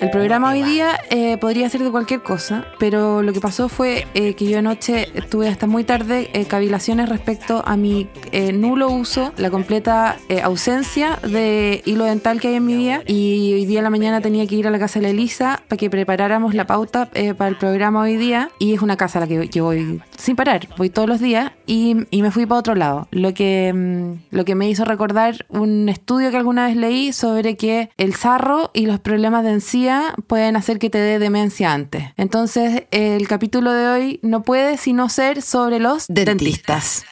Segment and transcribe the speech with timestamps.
[0.00, 4.06] El programa hoy día eh, podría ser de cualquier cosa, pero lo que pasó fue
[4.14, 8.88] eh, que yo anoche tuve hasta muy tarde eh, cavilaciones respecto a mi eh, nulo
[8.88, 13.02] uso, la completa eh, ausencia de hilo dental que hay en mi vida.
[13.06, 15.62] Y hoy día en la mañana tenía que ir a la casa de la Elisa
[15.68, 18.50] para que preparáramos la pauta eh, para el programa hoy día.
[18.58, 21.52] Y es una casa a la que yo voy sin parar, voy todos los días
[21.66, 23.06] y, y me fui para otro lado.
[23.10, 27.56] Lo que, mm, lo que me hizo recordar un estudio que alguna vez leí sobre
[27.58, 29.89] que el sarro y los problemas de encía
[30.26, 32.04] pueden hacer que te dé demencia antes.
[32.16, 37.04] Entonces, el capítulo de hoy no puede sino ser sobre los dentistas.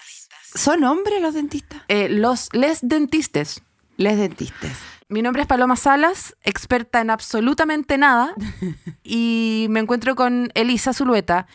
[0.54, 1.82] ¿Son hombres los dentistas?
[1.88, 3.62] Eh, los les dentistes.
[3.96, 4.72] Les dentistas.
[5.08, 8.34] Mi nombre es Paloma Salas, experta en absolutamente nada,
[9.02, 11.46] y me encuentro con Elisa Zulueta,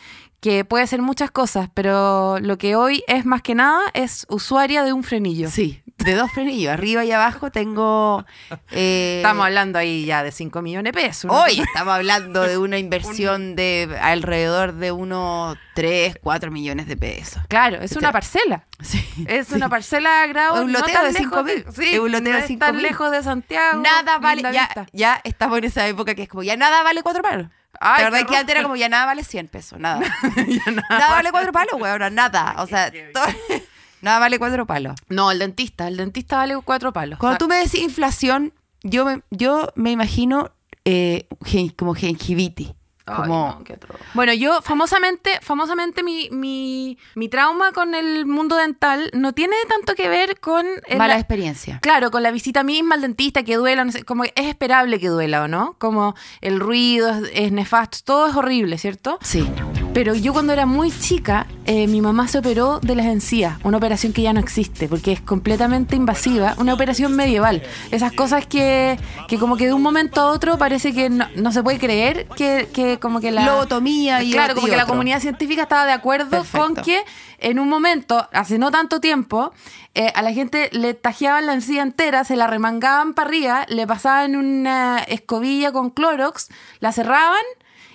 [0.44, 4.84] que puede hacer muchas cosas, pero lo que hoy es más que nada es usuaria
[4.84, 5.50] de un frenillo.
[5.50, 8.26] Sí, de dos frenillos, arriba y abajo tengo...
[8.72, 11.32] eh, Estamos hablando ahí ya de 5 millones de pesos.
[11.32, 11.42] ¿no?
[11.44, 17.42] Hoy estamos hablando de una inversión de alrededor de unos 3, 4 millones de pesos.
[17.48, 18.66] Claro, es una parcela.
[18.84, 19.54] Sí, Es sí.
[19.56, 21.72] una parcela grado Un no loteo tan de lejos 5.000.
[21.72, 22.82] Sí, un loteo no de es tan 5.000.
[22.82, 23.82] lejos de Santiago.
[23.82, 27.24] Nada vale, ya, ya estamos en esa época que es como, ya nada vale cuatro
[27.24, 27.48] palos.
[27.80, 30.00] Ay, la verdad es que antes era como, ya nada vale 100 pesos, nada.
[30.90, 32.56] nada, vale cuatro palos, güey, ahora nada.
[32.60, 33.24] O sea, todo-
[34.02, 34.96] nada vale cuatro palos.
[35.10, 35.88] No, el dentista.
[35.88, 37.20] El dentista vale cuatro palos.
[37.20, 40.52] Cuando sea, tú me decís inflación, yo me, yo me imagino
[40.86, 42.72] eh, gen- como gingivitis.
[43.06, 44.00] Ay, Como, no, qué atroz.
[44.14, 49.94] Bueno, yo famosamente, famosamente mi, mi, mi trauma con el mundo dental no tiene tanto
[49.94, 50.66] que ver con
[50.98, 51.80] mala experiencia.
[51.82, 55.08] Claro, con la visita misma al dentista, que duela, no sé, como es esperable que
[55.08, 55.76] duela, ¿o no?
[55.80, 59.20] Como el ruido es, es nefasto, todo es horrible, ¿cierto?
[59.22, 59.50] Sí.
[59.94, 63.78] Pero yo cuando era muy chica, eh, mi mamá se operó de las encías, una
[63.78, 67.62] operación que ya no existe, porque es completamente invasiva, una operación medieval.
[67.92, 71.52] Esas cosas que, que como que de un momento a otro parece que no, no
[71.52, 73.46] se puede creer que, que como que la...
[73.46, 76.74] Lobotomía y Claro, y como que la comunidad científica estaba de acuerdo Perfecto.
[76.74, 77.04] con que
[77.38, 79.54] en un momento, hace no tanto tiempo,
[79.94, 83.86] eh, a la gente le tajeaban la encía entera, se la remangaban para arriba, le
[83.86, 86.50] pasaban una escobilla con Clorox,
[86.80, 87.44] la cerraban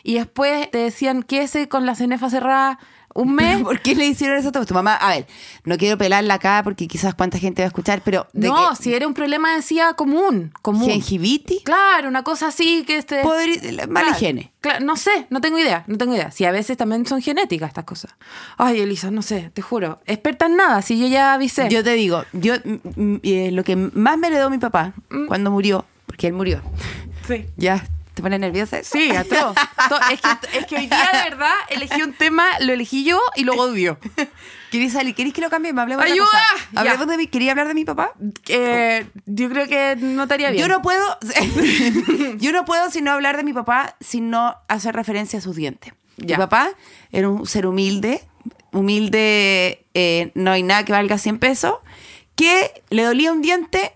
[0.03, 2.79] y después te decían que ese con la cenefa cerrada
[3.15, 3.59] un mes.
[3.63, 4.95] ¿Por qué le hicieron eso a tu, mamá?
[4.95, 5.27] A ver,
[5.65, 8.77] no quiero pelarla acá porque quizás cuánta gente va a escuchar, pero de No, que-
[8.77, 10.89] si era un problema de encía común, común.
[10.89, 13.23] gingivitis, Claro, una cosa así que este...
[13.23, 14.53] podri- la- mala Claro, higiene.
[14.61, 16.31] claro, no sé, no tengo idea, no tengo idea.
[16.31, 18.15] Si a veces también son genéticas estas cosas.
[18.57, 20.01] Ay, Elisa, no sé, te juro.
[20.07, 21.69] Experta en nada, si yo ya avisé.
[21.71, 22.55] Yo te digo, yo
[23.23, 25.27] eh, lo que más me heredó mi papá Mm.
[25.27, 26.63] cuando murió, porque él murió.
[27.27, 27.47] sí.
[27.57, 27.85] Ya,
[28.19, 28.81] ¿te pone nerviosa?
[28.81, 28.91] eso?
[28.99, 29.55] Sí, atroz.
[29.89, 33.21] To- es, que, es que hoy día, de verdad, elegí un tema, lo elegí yo
[33.37, 33.97] y lo odio.
[34.73, 34.93] ¿Querés
[35.33, 35.83] que lo cambiemos?
[35.83, 36.29] Hablemos de ¡Ayuda!
[36.73, 36.81] Ya.
[36.81, 38.15] Hablemos de mi, ¿Quería hablar de mi papá?
[38.49, 40.61] Eh, yo creo que no estaría bien.
[40.67, 41.17] Yo no puedo,
[42.39, 45.95] yo no puedo sino hablar de mi papá sin no hacer referencia a sus dientes.
[46.17, 46.37] Ya.
[46.37, 46.71] Mi papá
[47.13, 48.27] era un ser humilde,
[48.73, 51.75] humilde, eh, no hay nada que valga 100 pesos,
[52.35, 53.93] que le dolía un diente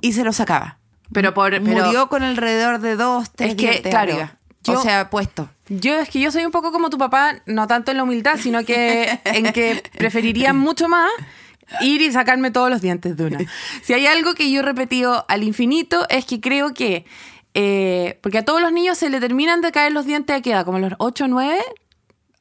[0.00, 0.78] y se lo sacaba.
[1.14, 1.50] Pero por.
[1.52, 4.36] pero- Murió con alrededor de dos, tres Es que, claro, arriba.
[4.64, 5.48] yo- o sea, puesto.
[5.68, 8.36] Yo es que yo soy un poco como tu papá, no tanto en la humildad,
[8.38, 11.08] sino que en que preferiría mucho más
[11.80, 13.38] ir y sacarme todos los dientes de una.
[13.82, 17.06] Si hay algo que yo he repetido al infinito es que creo que,
[17.54, 20.50] eh, porque a todos los niños se le terminan de caer los dientes a qué
[20.50, 21.58] edad, como a los 8 o 9.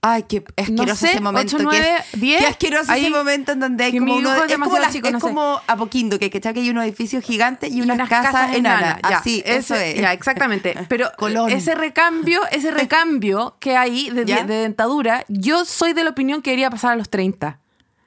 [0.05, 1.57] Ay, qué asqueroso sé, ese momento.
[1.69, 4.35] que es- diez, Qué asqueroso ahí- ese momento en donde hay como uno.
[4.35, 5.25] es Es como, la- chico, es no sé.
[5.25, 8.99] como Apoquindo, que, que hay unos edificios gigantes y unas, casas, enanas.
[9.09, 9.95] Ya, Así, eso es.
[9.95, 10.75] Ya, exactamente.
[10.89, 11.49] Pero Colón.
[11.49, 16.69] ese recambio, ese recambio que hay de, dentadura, yo soy de la opinión que debería
[16.69, 17.59] pasar a los 30.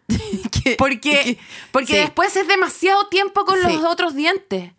[0.62, 1.38] Que- Porque, que-
[1.72, 1.98] porque sí.
[1.98, 3.62] después es demasiado tiempo con Sí.
[3.64, 4.72] los otros dientes.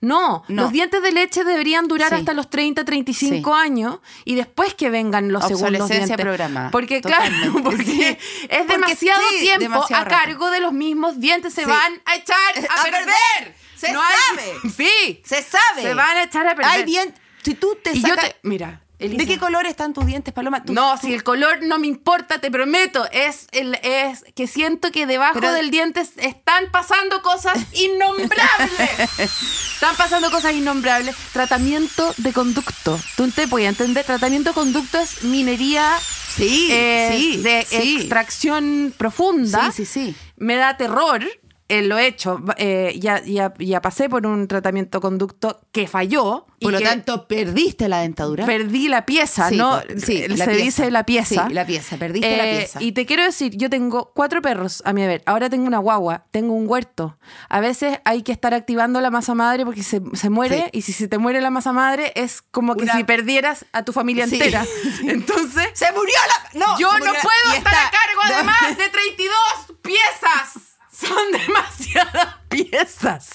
[0.00, 0.62] No, No.
[0.62, 2.14] los dientes de leche deberían durar Sí.
[2.16, 3.60] hasta los 30, 35 Sí.
[3.60, 6.16] años y después que vengan los segundos dientes.
[6.16, 6.70] programada.
[6.70, 7.48] Porque Totalmente.
[7.50, 8.02] claro, porque Sí.
[8.04, 8.16] es
[8.48, 10.16] Porque demasiado tiempo demasiado a rato.
[10.24, 13.04] cargo de los mismos dientes se van a echar a, A perder.
[13.06, 13.56] perder.
[13.76, 14.54] Se No hay- sabe.
[14.76, 15.22] Sí.
[15.24, 15.82] Se sabe.
[15.82, 16.70] Se van a echar a perder.
[16.72, 17.12] Hay bien.
[17.42, 18.24] Si tú te Y yo sacas.
[18.30, 19.22] te, mira, Elisa.
[19.22, 20.64] ¿De qué color están tus dientes, Paloma?
[20.64, 23.06] Tú- No, tú- si el color no me importa, te prometo.
[23.12, 28.90] Es, el, es que siento que debajo Pero- del diente están pasando cosas innombrables.
[29.18, 31.14] están pasando cosas innombrables.
[31.32, 32.98] Tratamiento de conducto.
[33.16, 34.04] Tú te puedes entender.
[34.04, 35.96] Tratamiento de conducto es minería
[36.36, 37.96] Sí, eh, sí, de sí.
[37.98, 39.70] extracción profunda.
[39.72, 40.16] Sí, sí, sí.
[40.36, 41.24] Me da terror.
[41.68, 42.40] Eh, lo he hecho.
[42.56, 46.46] Eh, ya, ya, ya pasé por un tratamiento conducto que falló.
[46.60, 48.44] y Por lo tanto, perdiste la dentadura.
[48.46, 49.80] Perdí la pieza, Sí, ¿no?
[49.96, 50.50] sí, Se la pieza.
[50.64, 51.46] dice la pieza.
[51.48, 52.82] Sí, la pieza, perdiste la Eh, pieza.
[52.82, 55.22] Y te quiero decir, yo tengo cuatro perros a mi haber.
[55.26, 57.18] Ahora tengo una guagua, tengo un huerto.
[57.48, 60.64] A veces hay que estar activando la masa madre porque se, se muere.
[60.72, 60.78] Sí.
[60.78, 63.84] Y si se te muere la masa madre, es como que Una- si perdieras a
[63.84, 64.64] tu familia entera.
[65.06, 66.14] Entonces, ¡Se murió
[66.54, 66.58] la.!
[66.66, 69.36] No, yo no puedo estar a cargo además de 32
[69.82, 70.67] piezas.
[70.98, 73.28] Son demasiadas piezas.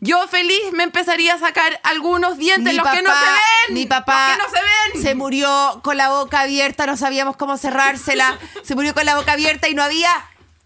[0.00, 3.30] Yo feliz me empezaría a sacar algunos dientes, Mi los que no papá- se
[3.68, 3.74] ven.
[3.74, 5.02] Mi papá Los que no se ven.
[5.02, 8.38] se murió con la boca abierta, no sabíamos cómo cerrársela.
[8.62, 10.10] se murió con la boca abierta y no había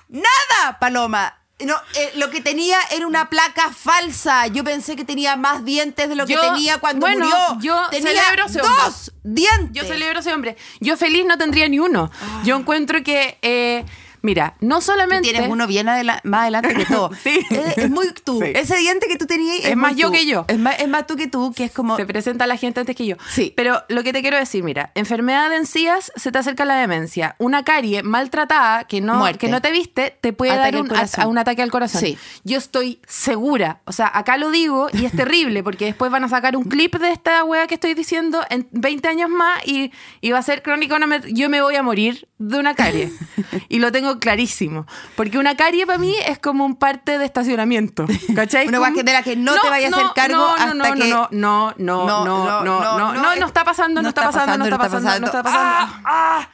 [0.09, 1.39] nada, Paloma.
[1.59, 4.47] No, eh, lo que tenía era una placa falsa.
[4.49, 7.59] Yo pensé que tenía más dientes de lo que tenía cuando bueno, murió.
[7.61, 8.85] yo tenía celebro ese hombre.
[8.85, 9.71] dos dientes.
[9.73, 10.57] Yo celebro ese hombre.
[10.81, 12.11] Yo feliz no tendría ni uno.
[12.45, 13.87] Yo encuentro que, eh,
[14.23, 15.31] mira, no solamente.
[15.31, 17.11] Tienes uno bien adela- más adelante que todo.
[17.23, 17.41] Sí.
[17.51, 18.41] Es, es muy tú.
[18.43, 18.53] Sí.
[18.55, 20.13] Ese diente que tú tenías es, Es más yo tú.
[20.15, 20.45] que yo.
[20.49, 21.97] Es más, es más tú que tú, que es como.
[21.97, 23.17] Se presenta a la gente antes que yo.
[23.31, 23.53] Sí.
[23.57, 27.37] Pero lo que te quiero decir, mira, enfermedad de encías se te acerca la demencia.
[27.39, 29.39] Una carie maltratada que no, Muerte.
[29.39, 32.01] que no te viste te puede Ataque dar un, a- a un ataque al corazón.
[32.01, 32.19] Sí.
[32.45, 33.81] Yo estoy segura.
[33.85, 36.97] O sea, acá lo digo y es terrible porque después van a sacar un clip
[36.97, 40.63] de esta wea que estoy diciendo en 20 años más y, y va a ser
[40.63, 43.11] met- Yo me voy a morir de una carie.
[43.69, 44.87] y lo tengo clarísimo.
[45.17, 48.07] Porque una carie para mí es como un parte de estacionamiento.
[48.35, 48.67] ¿Cachai?
[48.69, 50.95] Una Como- de la que no te vaya a hacer cargo no, hasta no, no,
[50.95, 54.59] que- No, no, no, no, no, no, no, no, no está pasando, no está pasando,
[54.59, 55.95] no está pasando, no está pasando.
[56.05, 56.49] Ah, Ah.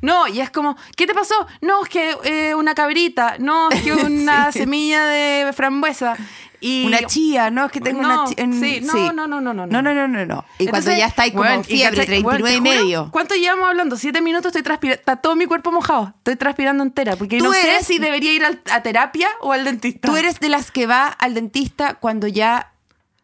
[0.00, 1.34] No, y es como, ¿qué te pasó?
[1.60, 4.60] No, es que eh, una cabrita, no, es que una Sí.
[4.60, 6.16] semilla de frambuesa.
[6.60, 8.44] Y Una chía, no es que tengo No, una chía.
[8.44, 10.44] en- sí, no, no, no, no, no, No, no, no, no, no.
[10.58, 13.08] Y cuando Entonces, ya está ahí como y fiebre, cachai, 39 weón, y medio.
[13.12, 13.96] ¿Cuánto llevamos hablando?
[13.96, 17.60] Siete minutos, estoy transpirando, está todo mi cuerpo mojado, estoy transpirando entera, porque no sé
[17.74, 20.08] eres- si debería ir al- a terapia o al dentista.
[20.08, 22.72] Tú eres de las que va al dentista cuando ya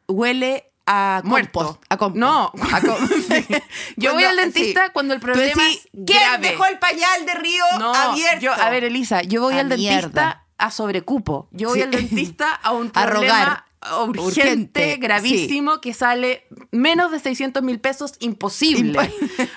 [0.07, 1.59] huele a Muerto.
[1.61, 2.21] compost, A compost.
[2.21, 2.53] No.
[2.73, 2.81] A
[3.97, 6.51] Yo voy al dentista cuando el problema decís, es ¿Quién grave.
[6.51, 8.41] dejó el pañal de río No, abierto?
[8.41, 10.44] yo, a ver, Elisa, yo voy Ah, al dentista mierda.
[10.59, 11.49] A sobrecupo.
[11.53, 11.83] Yo voy Sí.
[11.85, 13.65] al dentista a un A problema rogar.
[14.07, 19.13] urgente, Urgente, gravísimo, que sale menos de 600 mil pesos, imposible.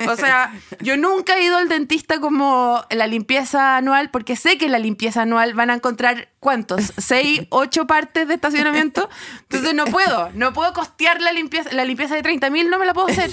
[0.05, 4.65] o sea, yo nunca he ido al dentista como la limpieza anual, porque sé que
[4.65, 6.91] en la limpieza anual van a encontrar, ¿cuántos?
[6.97, 9.07] ¿Seis, ocho partes de estacionamiento?
[9.43, 12.85] Entonces no puedo, no puedo costear la limpieza, la limpieza de 30 mil, no me
[12.85, 13.29] la puedo hacer.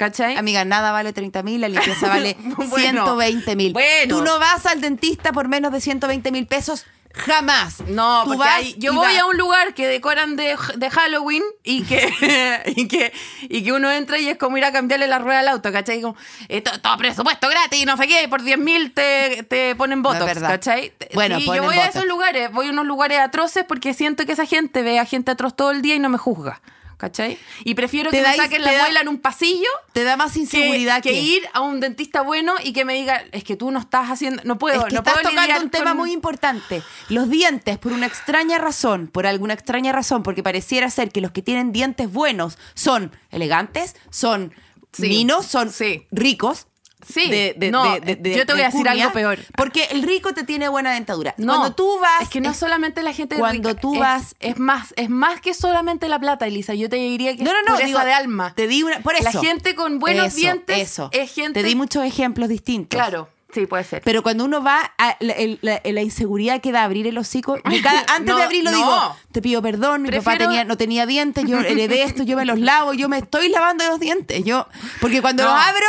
[0.00, 0.34] ¿Cachai?
[0.38, 3.04] Amiga, nada vale 30 mil, la limpieza vale Bueno.
[3.04, 3.72] 120 mil.
[3.74, 4.16] Bueno.
[4.16, 7.80] Tú no vas al dentista por menos de 120 mil pesos jamás.
[7.88, 10.90] No, Tú porque hay- yo y voy vas- a un lugar que decoran de, de
[10.90, 13.12] Halloween y que, y, que,
[13.42, 16.00] y que uno entra y es como ir a cambiarle la rueda al auto, ¿cachai?
[16.00, 16.16] Como,
[16.48, 20.24] eh, to- todo presupuesto gratis, no sé qué, por 10 mil te, te ponen botox,
[20.24, 20.48] verdad.
[20.48, 20.94] ¿cachai?
[21.12, 24.32] Bueno, Sí, yo voy a esos lugares, voy a unos lugares atroces porque siento que
[24.32, 26.62] esa gente ve a gente atroz todo el día y no me juzga,
[27.00, 27.38] ¿cachai?
[27.64, 30.34] Y prefiero Te que me saquen la da- muela en un pasillo Te da más
[30.34, 33.70] que, inseguridad que ir a un dentista bueno y que me diga, es que tú
[33.70, 36.12] no estás haciendo, no puedo, Es que no estás puedo tocando un tema con- muy
[36.12, 36.82] importante.
[37.08, 41.32] Los dientes, por una extraña razón, por alguna extraña razón, porque pareciera ser que los
[41.32, 44.52] que tienen dientes buenos son elegantes, son
[44.92, 45.08] Sí.
[45.08, 46.06] minos, son Sí.
[46.10, 46.66] ricos.
[47.06, 47.30] Sí.
[47.70, 49.38] No, yo te voy a decir algo peor.
[49.56, 51.34] Porque el rico te tiene buena dentadura.
[51.38, 52.22] No, Cuando tú vas.
[52.22, 55.40] es que no solamente la gente cuando rica, tú es- vas- es, más es más
[55.40, 56.74] que solamente la plata, Elisa.
[56.74, 57.72] Yo te diría que No, no, es no.
[57.74, 58.52] pureza digo, de alma.
[58.54, 59.00] Te di una.
[59.00, 59.40] Por La eso.
[59.42, 61.08] gente con buenos Eso, dientes Eso.
[61.12, 62.96] es gente- Te di muchos ejemplos distintos.
[62.98, 64.02] Claro, sí puede ser.
[64.04, 68.04] Pero cuando uno va a la, la- la inseguridad que da abrir el hocico, cada-
[68.08, 68.76] antes No, de abrirlo no.
[68.76, 72.44] digo, te pido perdón, mi papá tenía, no tenía dientes, yo heredé esto, yo me
[72.44, 74.44] los lavo, yo me estoy lavando los dientes.
[74.44, 74.66] Yo,
[75.00, 75.50] porque cuando No.
[75.54, 75.86] los abro,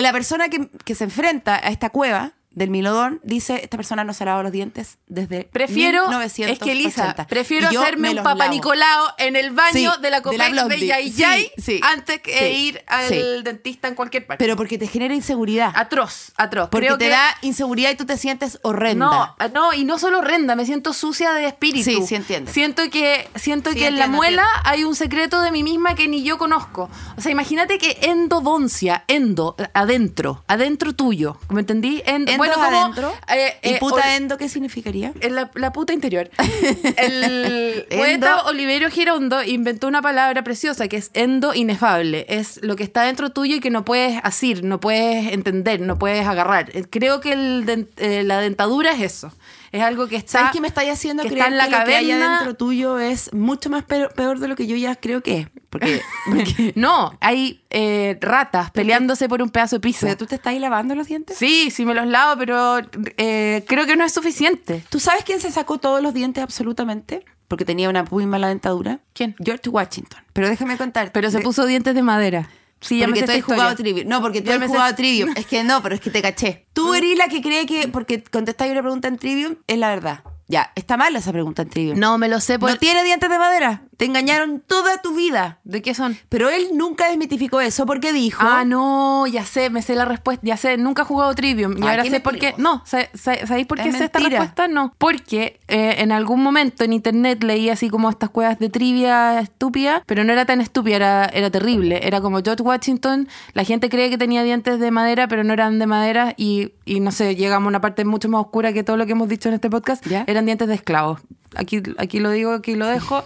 [0.00, 4.24] la persona que se enfrenta a esta cueva del milodón dice, esta persona no se
[4.24, 6.52] ha lavado los dientes desde Prefiero, 1980.
[6.52, 8.50] es que Elisa, prefiero hacerme me un Papa lavo.
[8.54, 10.86] Nicolau en el baño Sí, de la de Copec de.
[10.86, 14.42] Yay Sí, Yay sí, antes que ir al dentista en cualquier parte.
[14.44, 15.72] Pero porque te genera inseguridad.
[15.74, 16.68] atroz, atroz.
[16.70, 19.06] porque Creo te que- da inseguridad y tú te sientes horrenda.
[19.06, 21.84] No, ah, no, y no solo horrenda, me siento sucia de espíritu.
[21.84, 22.52] Sí, sí entiendo.
[22.52, 26.08] Siento que, siento que en la entiendo, muela hay un secreto de mí misma que
[26.08, 26.90] ni yo conozco.
[27.16, 31.38] O sea, imagínate que endodoncia, endo, adentro, adentro tuyo.
[31.50, 32.02] ¿Me entendí?
[32.06, 33.12] Endo- Endo Bueno, como, adentro.
[33.28, 35.12] eh, ¿Y eh, puta ol- endo qué significaría?
[35.30, 36.30] La, la puta interior.
[36.96, 42.26] El poeta Oliverio Girondo inventó una palabra preciosa que es endo inefable.
[42.28, 45.98] Es lo que está dentro tuyo y que no puedes asir, no puedes entender, no
[45.98, 46.70] puedes agarrar.
[46.90, 49.32] Creo que el eh, la dentadura es eso.
[49.72, 50.38] Es algo que está.
[50.38, 52.36] ¿Sabes qué me estáis haciendo que creer está en la que lo que hay caverna?
[52.36, 55.48] adentro tuyo es mucho más peor, peor de lo que yo ya creo que es?
[55.70, 60.06] Porque, porque No, hay eh, ratas peleándose por un pedazo de pizza.
[60.06, 61.38] pero tú te estás lavando los dientes.
[61.38, 62.80] Sí, sí me los lavo, pero
[63.16, 64.84] eh, creo que no es suficiente.
[64.90, 67.24] ¿Tú sabes quién se sacó todos los dientes absolutamente?
[67.48, 69.00] Porque tenía una muy mala dentadura.
[69.14, 69.34] ¿Quién?
[69.42, 70.20] George Washington.
[70.34, 71.12] Pero déjame contar.
[71.12, 72.50] Pero se puso dientes de madera.
[72.82, 73.76] Sí, ya me porque sé tú has jugado.
[73.76, 74.08] Trivium.
[74.08, 75.30] No, porque tú Ya has me sé- jugado Trivium.
[75.36, 76.66] Es que no, pero es que te caché.
[76.74, 80.24] Tú eres la que cree que porque contestáis una pregunta en Trivium es la verdad.
[80.52, 81.98] Ya, está mal esa pregunta en Trivium.
[81.98, 82.70] No, me lo sé por...
[82.70, 83.82] No tiene dientes de madera.
[83.96, 85.60] Te engañaron toda tu vida.
[85.64, 86.18] ¿De qué son?
[86.28, 88.42] Pero él nunca desmitificó eso porque dijo.
[88.44, 90.44] Ah, no, ya sé, me sé la respuesta.
[90.44, 91.78] Ya sé, nunca he jugado Trivium.
[91.78, 92.54] Y Ah, ahora sé por qué.
[92.58, 94.68] No, sa- sa- ¿sabéis por qué Es sé esta respuesta?
[94.68, 94.92] No.
[94.98, 100.02] Porque eh, en algún momento en internet leí así como estas cuevas de trivia estúpida,
[100.06, 102.00] pero no era tan estúpida, era, era terrible.
[102.06, 103.28] Era como George Washington.
[103.54, 106.34] La gente cree que tenía dientes de madera, pero no eran de madera.
[106.36, 109.12] Y, y no sé, llegamos a una parte mucho más oscura que todo lo que
[109.12, 110.04] hemos dicho en este podcast.
[110.06, 110.24] ¿Ya?
[110.26, 111.20] Eran dientes de esclavos.
[111.54, 113.24] Aquí, aquí lo digo, aquí lo dejo.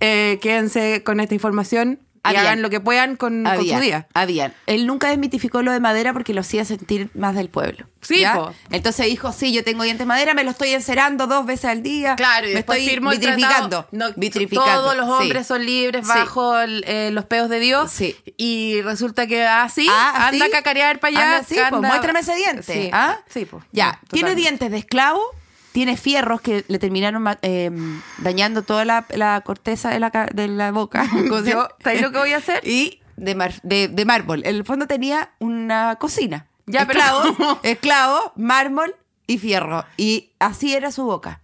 [0.00, 2.46] Eh, quédense con esta información y Habían.
[2.46, 4.06] hagan lo que puedan con, su día.
[4.14, 4.54] habían.
[4.66, 7.86] Él nunca desmitificó lo de madera porque lo hacía sentir más del pueblo.
[8.00, 8.24] Sí.
[8.70, 11.82] Entonces dijo, sí, yo tengo dientes de madera, me lo estoy encerando dos veces al
[11.82, 12.16] día.
[12.16, 13.86] Claro, y me estoy firmó el vitrificando.
[13.92, 14.72] No, vitrificando.
[14.72, 15.12] Todos los sí.
[15.22, 16.12] hombres son libres Sí.
[16.14, 17.90] bajo eh, los peos de Dios.
[17.90, 18.16] Sí.
[18.38, 20.50] Y resulta que así, Ah, anda ¿sí?
[20.50, 21.24] a cacarear para allá.
[21.26, 22.62] Anda así, pues, muéstrame ese diente.
[22.84, 23.18] Sí, ¿ah?
[23.28, 23.62] sí, pues.
[23.72, 24.40] Ya, sí, tiene totalmente.
[24.40, 25.22] dientes de esclavo,
[25.74, 27.68] tiene fierros que le terminaron eh,
[28.18, 31.04] dañando toda la, la corteza de la, de la boca.
[31.10, 31.68] ¿Cómo se Yo, llama?
[31.82, 32.64] ¿sabes lo que voy a hacer?
[32.64, 34.42] Y de, mar- de, de mármol.
[34.46, 36.46] En el fondo tenía una cocina.
[36.66, 38.94] Ya, pero- esclavo, esclavo, mármol
[39.26, 39.84] y fierro.
[39.96, 41.40] Y así era su boca.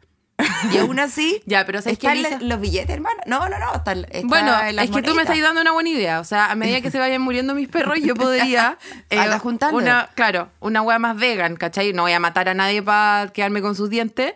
[0.73, 3.20] Y aún así, Ya, pero ¿sabes qué, están los billetes, hermano.
[3.26, 3.82] No, no, no.
[4.25, 6.20] Bueno, es que tú me estás dando una buena idea.
[6.20, 8.78] O sea, a medida que se vayan muriendo mis perros, yo podría.
[9.11, 9.76] eh, juntando.
[9.76, 11.92] Una, claro, una hueá más vegan, ¿cachai?
[11.92, 14.35] No voy a matar a nadie para quedarme con sus dientes.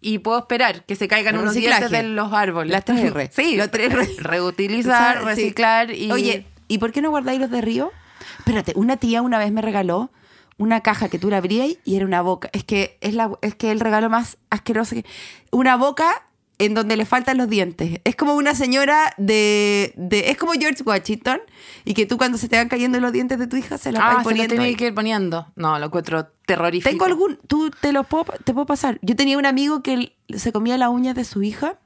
[0.00, 2.70] Y puedo esperar que se caigan unos dientes de los árboles.
[2.70, 3.30] Las tres R.
[3.34, 4.06] Sí, Las tres R.
[4.18, 5.24] Reutilizar, sí.
[5.24, 6.12] reciclar y.
[6.12, 7.92] Oye, ¿y por qué no guardáis los de Río?
[8.38, 10.10] Espérate, una tía una vez me regaló
[10.58, 12.50] una caja que tú la abrías y era una boca.
[12.52, 15.04] Es que es, la, es que el regalo más asqueroso que...
[15.50, 16.24] Una boca
[16.58, 18.00] en donde le faltan los dientes.
[18.02, 20.30] Es como una señora de, de...
[20.30, 21.38] Es como George Washington
[21.84, 24.00] y que tú cuando se te van cayendo los dientes de tu hija se los
[24.02, 24.74] Ah, vas lo poniendo ahí.
[24.74, 25.46] que ir poniendo.
[25.54, 26.90] No, lo encuentro terrorífico.
[26.90, 27.38] Tengo algún...
[27.46, 28.98] Tú te los puedo, te puedo pasar.
[29.02, 31.78] Yo tenía un amigo que se comía las uñas de su hija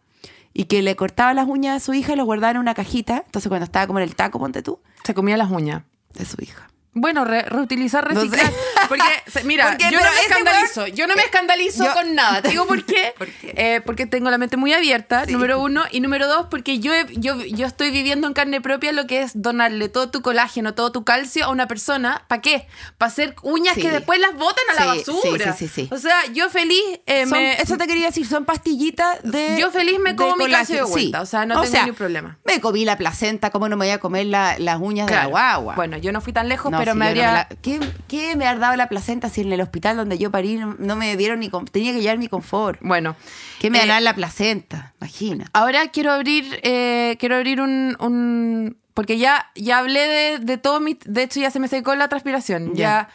[0.54, 3.22] y que le cortaba las uñas a su hija y lo guardaba en una cajita.
[3.26, 5.82] Entonces cuando estaba como en el taco, ponte tú, Se comía las uñas.
[6.14, 6.68] de su hija.
[6.94, 8.26] Bueno, re- reutilizar, No sé.
[8.28, 8.52] reciclar.
[8.88, 9.02] Porque,
[9.44, 10.86] mira, Porque, yo no me escandalizo.
[10.88, 12.42] Yo no me escandalizo Yo- con nada.
[12.42, 13.14] Te digo por qué.
[13.18, 13.54] ¿Por qué?
[13.56, 15.32] Eh, porque tengo la mente muy abierta, Sí.
[15.32, 15.84] número uno.
[15.90, 19.22] Y número dos, porque yo, he- yo, yo estoy viviendo en carne propia lo que
[19.22, 22.24] es donarle todo tu colágeno, todo tu calcio a una persona.
[22.28, 22.66] ¿Para qué?
[22.98, 23.80] Para hacer uñas Sí.
[23.82, 25.54] que después las botan a la basura.
[25.54, 25.88] sí, sí, sí.
[25.90, 29.56] O sea, yo feliz eh, Son- me- eso te quería decir, son pastillitas de.
[29.58, 32.38] Yo feliz me como mi calcio de vuelta, o sea, no tengo ningún problema.
[32.44, 35.26] Me comí la placenta, ¿cómo no me voy a comer la- las uñas de la
[35.26, 35.74] guagua?
[35.74, 37.32] Bueno, yo no fui tan lejos, No, pero me no habría.
[37.32, 40.58] la- ¿Qué, qué me ha dado la placenta si en el hospital donde yo parí
[40.78, 41.48] no, me dieron ni.
[41.48, 42.78] con- Tenía que llevar mi confort?
[42.82, 43.16] Bueno.
[43.60, 44.92] ¿Qué me eh, ha dado la placenta?
[45.00, 45.46] Imagina.
[45.52, 50.80] Ahora quiero abrir, eh, quiero abrir un, un- porque ya, ya hablé de, de todo
[50.80, 53.08] mi, de hecho ya se me secó la transpiración, ya, Ya.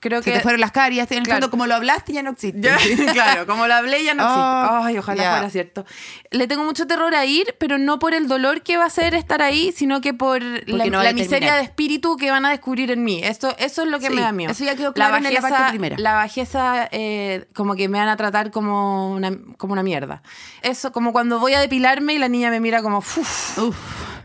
[0.00, 1.36] Creo Se que te fueron las caries, en el Claro.
[1.40, 2.60] fondo, como lo hablaste, ya no existe.
[3.12, 4.40] claro, como lo hablé ya no existe.
[4.40, 5.30] Oh, Ay, ojalá ya.
[5.32, 5.84] fuera cierto.
[6.30, 9.14] Le tengo mucho terror a ir, pero no por el dolor que va a ser
[9.14, 12.90] estar ahí, sino que por la, no la miseria de espíritu que van a descubrir
[12.90, 13.20] en mí.
[13.22, 14.52] Eso, eso es lo que Sí, me da miedo.
[14.52, 15.96] eso ya quedó claro en la parte primera.
[15.98, 20.22] La bajeza, eh, como que me van a tratar como una, como una mierda.
[20.62, 23.58] Eso, como cuando voy a depilarme y la niña me mira como, "Uf".
[23.58, 23.76] Uf.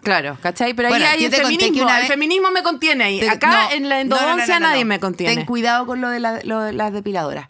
[0.06, 0.74] Claro, ¿cachai?
[0.74, 1.84] Pero Bueno, ahí hay el feminismo.
[1.84, 3.20] una El feminismo me contiene ahí.
[3.20, 5.36] Te- Acá no, en la endodoncia no, no, nadie me contiene.
[5.36, 7.50] Ten cuidado con lo de, la- lo de las depiladoras.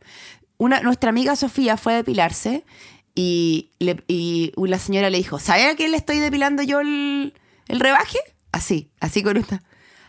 [0.58, 2.64] Una, nuestra amiga Sofía fue a depilarse
[3.14, 7.34] y, le- y la señora le dijo, ¿sabe a quién le estoy depilando yo el,
[7.68, 8.18] el rebaje?
[8.52, 9.62] Así, así con esta.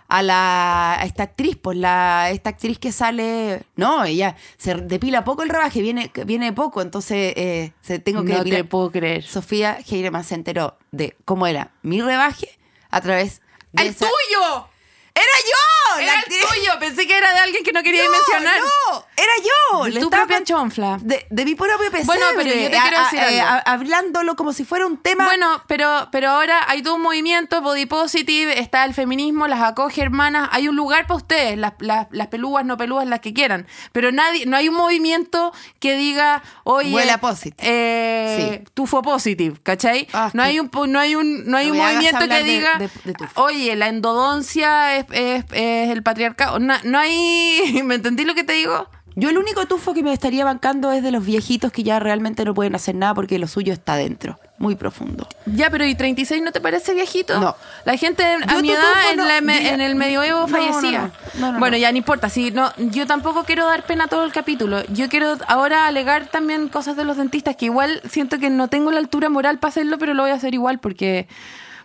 [0.08, 5.24] A la a esta actriz, pues la esta actriz que sale, no, ella se depila
[5.24, 8.60] poco el rebaje, viene viene poco, entonces eh, se tengo que no depilar.
[8.60, 9.24] te puedo creer.
[9.24, 12.56] Sofía Heireman se enteró de cómo era mi rebaje
[12.90, 13.40] a través
[13.72, 14.68] de ¡El esa- tuyo!
[15.14, 16.00] ¡Era yo!
[16.02, 16.72] Era la el actriz- tuyo.
[16.78, 18.60] Pensé que era de alguien que no quería no, mencionar.
[18.60, 19.84] No, Era yo.
[19.86, 20.98] De le tu propia chonfla.
[21.00, 22.04] De, de mi propio pesebre.
[22.04, 23.62] Bueno, pero yo te quiero decir algo.
[23.64, 25.24] hablándolo como si fuera un tema.
[25.24, 30.02] Bueno, pero, pero ahora hay todo un movimiento body positive, está el feminismo, las acoge
[30.02, 33.66] hermanas, hay un lugar para ustedes, las, las, las pelúas, no pelúas, las que quieran.
[33.92, 37.56] Pero nadie, no hay un movimiento que diga, oye, Huela positive.
[37.60, 40.08] eh, tufo positive, ¿cachai?
[40.12, 42.90] Ah, no hay un no hay un, no hay No un movimiento que diga, de-
[43.36, 46.58] oye, la endodoncia es, es- es el patriarcado.
[46.58, 48.88] No, no hay, ¿me entendí lo que te digo?
[49.18, 52.44] Yo el único tufo que me estaría bancando es de los viejitos que ya realmente
[52.44, 55.26] no pueden hacer nada porque lo suyo está dentro, muy profundo.
[55.46, 57.40] Ya, pero ¿y 36 no te parece viejito?
[57.40, 57.56] No.
[57.86, 60.48] La gente a Yo mi edad en, no- la me- mira, en el medioevo no,
[60.48, 61.00] fallecía.
[61.00, 61.46] no, no.
[61.46, 61.80] No, no, bueno, no.
[61.80, 62.28] ya no importa.
[62.28, 64.84] Sí, no, yo tampoco quiero dar pena a todo el capítulo.
[64.92, 68.90] Yo quiero ahora alegar también cosas de los dentistas que igual siento que no tengo
[68.92, 71.26] la altura moral para hacerlo, pero lo voy a hacer igual porque,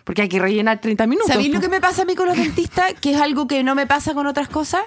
[0.04, 1.32] porque hay que rellenar 30 minutos.
[1.32, 2.92] ¿Sabéis lo que me pasa a mí con los dentistas?
[3.00, 4.82] Que es algo que no me pasa con otras cosas.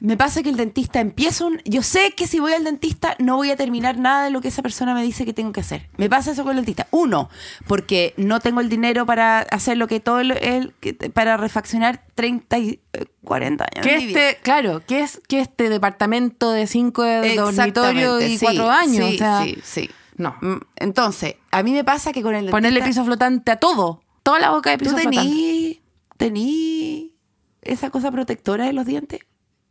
[0.00, 1.60] Me pasa que el dentista empieza un...
[1.66, 4.48] Yo sé que si voy al dentista no voy a terminar nada de lo que
[4.48, 5.90] esa persona me dice que tengo que hacer.
[5.98, 6.86] Me pasa eso con el dentista.
[6.90, 7.28] Uno,
[7.66, 10.72] porque no tengo el dinero para hacer lo que todo el...
[11.12, 13.86] para refaccionar 30 y eh, 40 años.
[13.86, 18.44] Que este, claro, que es que este departamento de cinco de dormitorio Exactamente, y sí,
[18.44, 19.08] cuatro años.
[19.08, 19.90] Sí, o sea, sí, sí.
[20.16, 20.34] no.
[20.40, 22.56] Mm, Entonces, a mí me pasa que con el dentista...
[22.56, 24.02] Ponerle piso flotante a todo.
[24.22, 25.28] Toda la boca de piso ¿Tú flotante.
[25.28, 25.80] tení,
[26.16, 27.14] tení
[27.60, 29.20] esa cosa protectora de los dientes?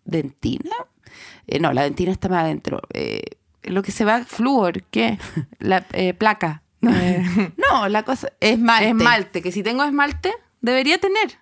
[0.10, 0.75] ¿Dentina?
[1.48, 2.82] Eh, no, la dentina está más adentro.
[2.94, 3.22] Eh,
[3.63, 4.24] lo que se va...
[4.24, 5.18] Flúor, ¿qué?
[5.60, 6.63] La eh, placa.
[6.82, 7.24] Eh,
[7.58, 8.32] No, la cosa...
[8.39, 8.89] Esmalte.
[8.89, 11.39] esmalte, que si tengo esmalte, debería tener.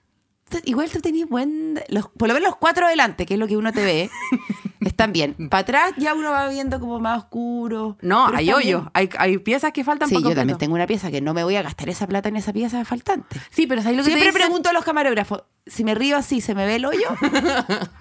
[0.64, 1.82] Igual tú tenías buen...
[1.90, 4.10] Los, por lo menos los cuatro adelante, que es lo que uno te ve,
[4.82, 5.36] están bien.
[5.50, 7.98] Para atrás ya uno va viendo como más oscuro.
[8.02, 10.40] No, hay hoyos, hay, hay piezas que faltan Sí, yo completo.
[10.42, 12.84] también tengo una pieza que no me voy a gastar esa plata en esa pieza
[12.86, 13.40] faltante.
[13.50, 14.48] Sí, pero ¿sabes lo que Siempre te dicen?
[14.48, 17.08] pregunto a los camarógrafos, si me río así, ¿se me ve el hoyo?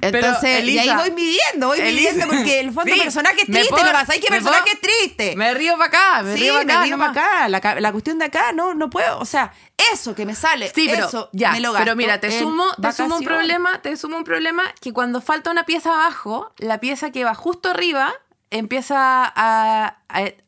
[0.00, 3.68] Entonces, y ahí voy midiendo, voy Elisa, midiendo porque el fondo sí, personaje es triste,
[3.70, 4.12] puedo- ¿no pasa?
[4.12, 5.36] Hay que personaje puedo- es triste.
[5.36, 6.78] Me río para acá, me sí, río para acá.
[6.80, 7.14] me río nomás.
[7.14, 7.48] para acá.
[7.74, 9.18] La, la cuestión de acá, no, no puedo.
[9.18, 9.52] O sea,
[9.92, 12.64] eso que me sale, Sí, pero eso ya, me lo gasto pero mira, te sumo,
[12.80, 16.78] te sumo un problema, te sumo un problema que cuando falta una pieza abajo, la
[16.80, 18.12] pieza que va justo arriba
[18.50, 19.94] empieza a, a-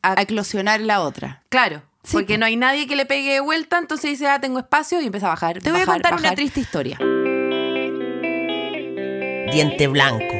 [0.01, 1.41] a- A eclosionar la otra.
[1.49, 2.39] claro, Sí, porque po.
[2.39, 5.27] no hay nadie que le pegue de vuelta, entonces dice, ah, tengo espacio y empieza
[5.27, 5.61] a bajar.
[5.61, 6.97] Te voy a bajar, contar una triste historia.
[9.51, 10.33] Diente blanco,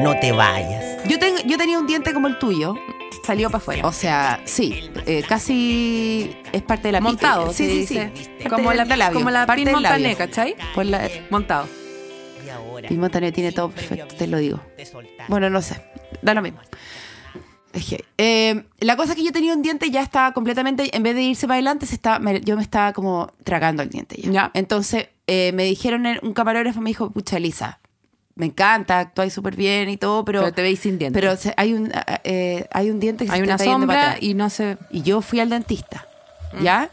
[0.00, 1.02] no te vayas.
[1.06, 2.74] Yo, tengo, yo tenía un diente como el tuyo.
[3.24, 3.86] Salió para afuera.
[3.86, 7.54] O sea, sí, eh, casi es parte de la Montado, pica.
[7.54, 7.98] Sí, sí,
[8.40, 8.48] sí.
[8.48, 10.08] Como la- labio, como la parte Pin del labio.
[10.08, 10.56] Montané, ¿cachai?
[10.74, 11.68] Por la, Montado.
[12.88, 14.60] Y Montané tiene todo perfecto, te lo digo.
[15.28, 15.82] Bueno, no sé.
[16.22, 16.60] Da lo mismo.
[18.16, 21.22] Eh, la cosa es que yo tenía un diente ya estaba completamente, en vez de
[21.22, 24.30] irse para adelante, se estaba, me- yo me estaba como tragando el diente ya.
[24.32, 24.50] Ya.
[24.54, 27.78] Entonces eh, me dijeron, en- un camarógrafo me dijo, pucha, Elisa,
[28.38, 30.40] me encanta, actuáis súper bien y todo, pero...
[30.40, 31.20] Pero te veis sin dientes.
[31.20, 33.86] Pero se- hay, un, ah, eh, hay un diente que Hay se una está yendo
[33.86, 34.22] para sombra atrás.
[34.22, 34.78] y no se...
[34.90, 36.06] Y yo fui al dentista,
[36.62, 36.88] ¿ya?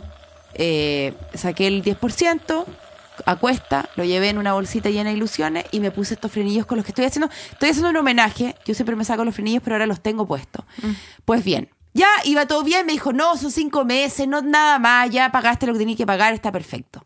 [0.55, 2.65] Eh, saqué el 10%,
[3.25, 6.65] a cuesta, lo llevé en una bolsita llena de ilusiones y me puse estos frenillos
[6.65, 7.29] con los que estoy haciendo.
[7.51, 10.65] Estoy haciendo un homenaje, yo siempre me saco los frenillos, pero ahora los tengo puestos.
[11.23, 15.09] Pues bien, ya iba todo bien, me dijo, no, son cinco meses, no nada más,
[15.11, 17.05] ya pagaste lo que tenías que pagar, está perfecto.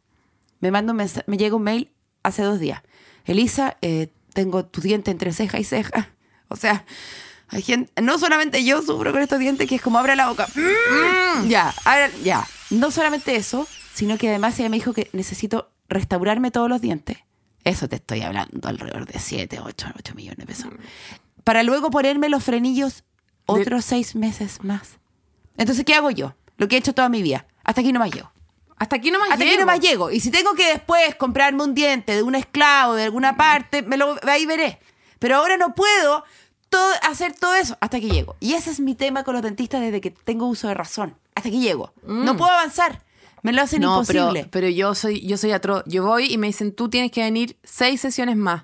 [0.62, 1.92] Me, manda un mensa- me llega un mail
[2.24, 2.82] hace dos días.
[3.26, 6.10] Elisa, eh, tengo tu diente entre ceja y ceja.
[6.48, 6.86] O sea,
[7.50, 10.48] hay gente, no solamente yo sufro con estos dientes que es como abre la boca.
[10.56, 12.48] Mm, Ya, ahora, ya.
[12.70, 17.18] No solamente eso, sino que además ella me dijo que necesito restaurarme todos los dientes.
[17.66, 20.72] Eso te estoy hablando, alrededor de 7, 8, 8 millones de pesos.
[21.44, 23.04] Para luego ponerme los frenillos
[23.46, 25.00] otros seis meses más.
[25.58, 26.36] Entonces, ¿qué hago yo?
[26.58, 27.46] Lo que he hecho toda mi vida.
[27.64, 28.32] Hasta aquí no más llego.
[28.80, 29.60] Hasta aquí no más Hasta aquí llego.
[29.62, 30.12] nomás llego.
[30.12, 33.98] Y si tengo que después comprarme un diente de un esclavo de alguna parte, me
[33.98, 34.80] lo, ahí veré.
[35.20, 36.24] Pero ahora no puedo
[36.70, 38.36] todo, hacer todo eso hasta aquí llego.
[38.40, 41.16] Y ese es mi tema con los dentistas desde que tengo uso de razón.
[41.36, 41.94] Hasta aquí llego.
[42.06, 43.04] No puedo avanzar.
[43.42, 43.84] Me lo hacen Mm.
[43.84, 44.48] Pero, imposible.
[44.52, 45.84] pero yo soy, yo soy atroz.
[45.86, 48.64] Yo voy y me dicen, tú tienes que venir seis sesiones más.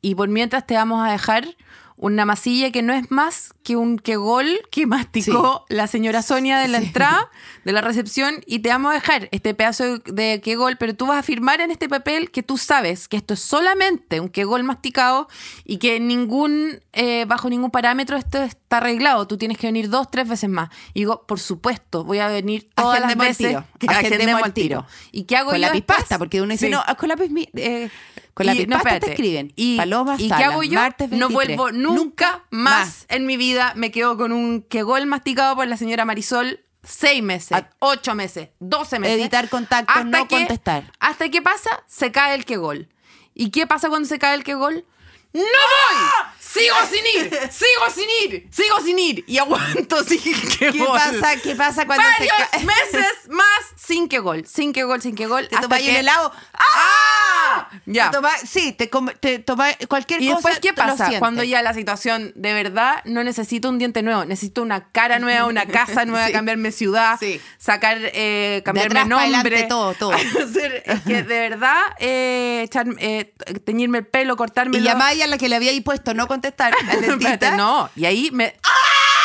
[0.00, 1.56] Y por mientras te vamos a dejar
[2.02, 6.58] una masilla que no es más que un que gol que masticó la señora Sonia
[6.58, 7.30] de la entrada,
[7.64, 11.06] de la recepción, y te vamos a dejar este pedazo de que gol, pero tú
[11.06, 14.42] vas a firmar en este papel que tú sabes que esto es solamente un que
[14.44, 15.28] gol masticado
[15.64, 19.28] y que ningún, eh, bajo ningún parámetro esto está arreglado.
[19.28, 20.70] Tú tienes que venir dos, tres veces más.
[20.94, 23.46] Y digo, por supuesto, voy a venir todas las Agendemos el veces.
[23.48, 23.64] tiro.
[23.78, 24.86] que Agendemos agendemos tiro.
[24.86, 24.86] tiro.
[25.12, 25.98] ¿Y qué hago con yo lápiz después?
[26.00, 26.72] pasta, porque uno dice, Sí.
[26.72, 27.90] no, con mi- eh,
[28.34, 29.52] con lápiz Y- no, te escriben.
[29.56, 30.74] Y, Paloma ¿y qué hago yo?
[30.80, 31.56] martes no 23.
[31.56, 33.72] vuelvo nunca más, en mi vida.
[33.76, 38.14] Me quedo con un que gol masticado por la señora Marisol seis meses, A- ocho
[38.14, 39.20] meses, doce meses.
[39.20, 40.90] Editar contactos, no contestar.
[40.98, 42.88] Hasta que pasa, se cae el que gol.
[43.34, 44.84] ¿Y qué pasa cuando se cae el que gol?
[45.32, 46.26] ¡No voy!
[46.52, 49.24] Sigo sin ir, sigo sin ir, sigo sin ir.
[49.26, 50.98] Y aguanto sin que ¿Qué gol.
[50.98, 51.36] pasa?
[51.42, 55.48] ¿Qué pasa cuando Varios meses más sin que gol, sin que gol, sin que gol.
[55.48, 56.32] te hasta tomáis que- un helado?
[56.52, 57.68] ¡Ah!
[57.86, 58.10] Ya.
[58.10, 60.36] Te toma- sí, te, te tomáis cualquier Y cosa.
[60.36, 61.10] después, ¿qué pasa?
[61.18, 65.46] Cuando ya la situación de verdad no necesito un diente nuevo, necesito una cara nueva,
[65.46, 66.32] una casa nueva, Sí.
[66.32, 67.40] cambiarme ciudad, Sí.
[67.58, 69.18] sacar, eh, cambiarme nombre.
[69.18, 70.12] adelante, todo, todo.
[70.12, 73.32] Hacer- es que de verdad, eh, echar- eh,
[73.64, 76.86] teñirme el pelo, cortarme Y llamáis a la que le había puesto no contestar al
[77.00, 77.12] dentista.
[77.34, 78.54] Espérate, no, y ahí me.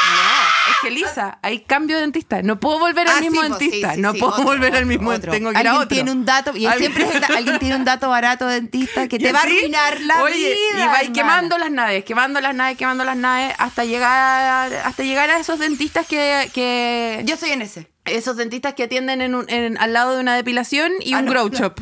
[0.09, 2.41] No, es que Lisa, hay cambio de dentista.
[2.41, 3.93] No puedo volver al Ah, mismo sí, pues, dentista.
[3.95, 5.09] sí, no sí, puedo otro, volver al mismo.
[5.09, 5.31] otro.
[5.33, 5.87] Tengo que ir a Alguien otro.
[5.89, 9.31] tiene un dato, y Alguien- siempre alguien tiene un dato barato dentista que te ¿Y
[9.31, 9.57] va a así?
[9.57, 10.55] arruinar la Oye, vida.
[10.75, 11.13] Y va hermana.
[11.13, 15.59] quemando las naves, quemando las naves, quemando las naves, hasta llegar, hasta llegar a esos
[15.59, 17.89] dentistas que, que Yo estoy en ese.
[18.07, 21.25] Esos dentistas que atienden en un- en- al lado de una depilación y Ah, un
[21.25, 21.79] no, grow shop.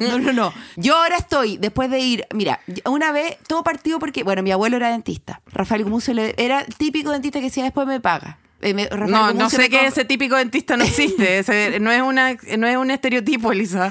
[0.00, 0.52] No, no, no.
[0.76, 4.76] Yo ahora estoy, después de ir, mira, una vez todo partido porque, bueno, mi abuelo
[4.76, 5.40] era dentista.
[5.52, 8.38] Rafael Gumucio era el típico dentista que decía después me paga.
[8.62, 11.38] Eh, me- No, no sé que ese típico dentista no existe.
[11.38, 13.90] Ese no es una, no es un estereotipo, Elisa.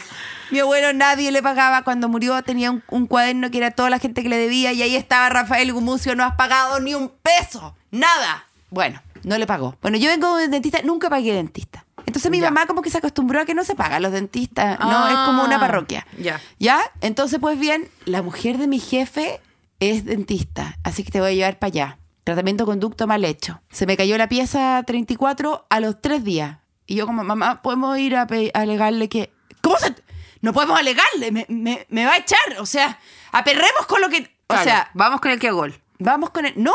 [0.52, 1.84] Mi abuelo nadie le pagaba.
[1.84, 4.84] Cuando murió tenía un, un cuaderno que era toda la gente que le debía y
[4.84, 7.76] ahí estaba Rafael Gumucio, no has pagado ni un peso.
[7.90, 8.46] Nada.
[8.70, 9.76] Bueno, no le pagó.
[9.82, 11.86] Bueno, yo vengo de dentista, nunca pagué dentista.
[12.06, 12.50] Entonces mi Ya.
[12.50, 14.80] mamá como que se acostumbró a que no se paga los dentistas.
[14.80, 16.06] no, Ah, es como una parroquia.
[16.18, 16.40] ya.
[16.58, 16.80] ¿Ya?
[17.02, 19.40] Entonces, pues bien, la mujer de mi jefe
[19.80, 21.98] es dentista, así que te voy a llevar para allá.
[22.24, 23.62] Tratamiento conducto mal hecho.
[23.72, 26.58] Se me cayó la pieza 34 a los tres días.
[26.86, 29.32] Y yo como, mamá, ¿podemos ir a, alegarle que...
[29.62, 29.96] ¿Cómo se...?
[30.42, 32.40] No podemos alegarle, me, me- me va a echar.
[32.60, 32.98] O sea,
[33.32, 34.22] aperremos con lo que...
[34.48, 35.80] O Claro, sea, vamos con el que gol.
[36.00, 36.54] Vamos con el.
[36.56, 36.74] No,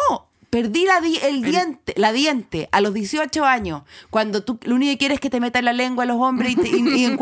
[0.55, 4.93] perdí la di- el diente, la diente a los 18 años, cuando tú lo único
[4.93, 7.17] que quieres es que te metan la lengua a los hombres y, te- y-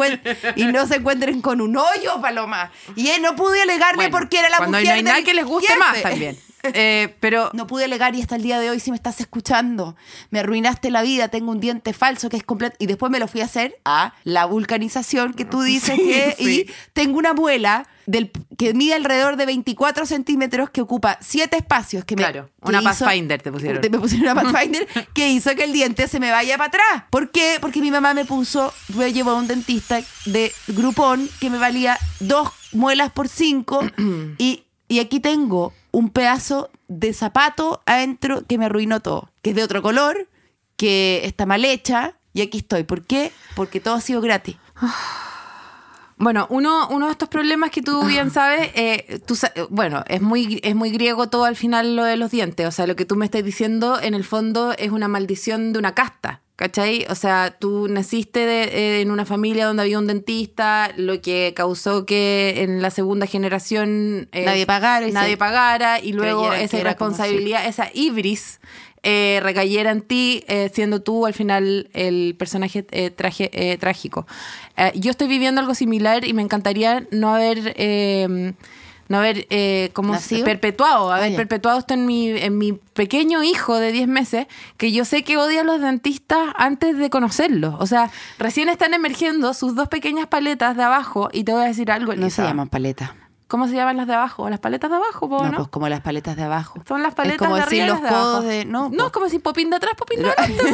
[0.56, 2.70] y no se encuentren con un hoyo, Paloma.
[2.94, 5.32] Y él no pude alegarle Bueno, porque era la cuando mujer no hay nada que
[5.32, 5.78] les guste jefe.
[5.78, 6.38] más también.
[6.64, 9.96] Eh, pero No pude alegar y hasta el día de hoy, si me estás escuchando,
[10.30, 12.76] me arruinaste la vida, tengo un diente falso que es completo.
[12.78, 16.34] Y después me lo fui a hacer a la vulcanización que tú dices que.
[16.38, 16.60] sí.
[16.68, 22.04] Y tengo una muela del, que mide alrededor de 24 centímetros que ocupa siete espacios.
[22.04, 23.80] Que me, Claro, que una hizo- Pathfinder te pusieron.
[23.80, 27.04] Me pusieron una Pathfinder que hizo que el diente se me vaya para atrás.
[27.10, 27.58] ¿Por qué?
[27.60, 31.98] Porque mi mamá me puso, me llevó a un dentista de Groupon que me valía
[32.20, 33.80] dos muelas por cinco
[34.38, 39.56] y, y aquí tengo un pedazo de zapato adentro que me arruinó todo, que es
[39.56, 40.28] de otro color,
[40.76, 42.84] que está mal hecha y aquí estoy.
[42.84, 43.32] ¿Por qué?
[43.56, 44.56] Porque todo ha sido gratis.
[46.22, 49.36] Bueno, uno, uno de estos problemas que tú bien sabes, eh, tú
[49.70, 52.64] bueno, es muy, es muy griego todo al final lo de los dientes.
[52.64, 55.80] O sea, lo que tú me estás diciendo en el fondo es una maldición de
[55.80, 56.40] una casta.
[56.54, 57.06] ¿Cachai?
[57.08, 61.54] O sea, tú naciste de- eh, en una familia donde había un dentista, lo que
[61.56, 66.78] causó que en la segunda generación eh, Nadie pagara y nadie pagara y luego esa
[66.78, 68.60] irresponsabilidad, esa ibris
[69.02, 74.26] eh, recayera en ti, eh, siendo tú al final el personaje eh, traje- eh, trágico.
[74.76, 77.74] Eh, yo estoy viviendo algo similar y me encantaría no haber...
[77.76, 78.52] eh,
[79.08, 83.92] no haber eh, como perpetuado, haber perpetuado esto en mi, en mi pequeño hijo de
[83.92, 84.46] 10 meses,
[84.78, 87.74] que yo sé que odia a los dentistas antes de conocerlos.
[87.78, 91.66] O sea, recién están emergiendo sus dos pequeñas paletas de abajo y te voy a
[91.66, 92.14] decir algo.
[92.14, 93.10] No se llaman paletas.
[93.52, 94.48] ¿Cómo se llaman las de abajo?
[94.48, 95.56] Las paletas de abajo, po, No, ¿no?
[95.58, 96.82] pues como las paletas de abajo.
[96.88, 98.64] Son las paletas es como de decir los de codos de...
[98.64, 99.04] No, No, pues.
[99.08, 100.62] es como si popín de atrás, popín de adelante.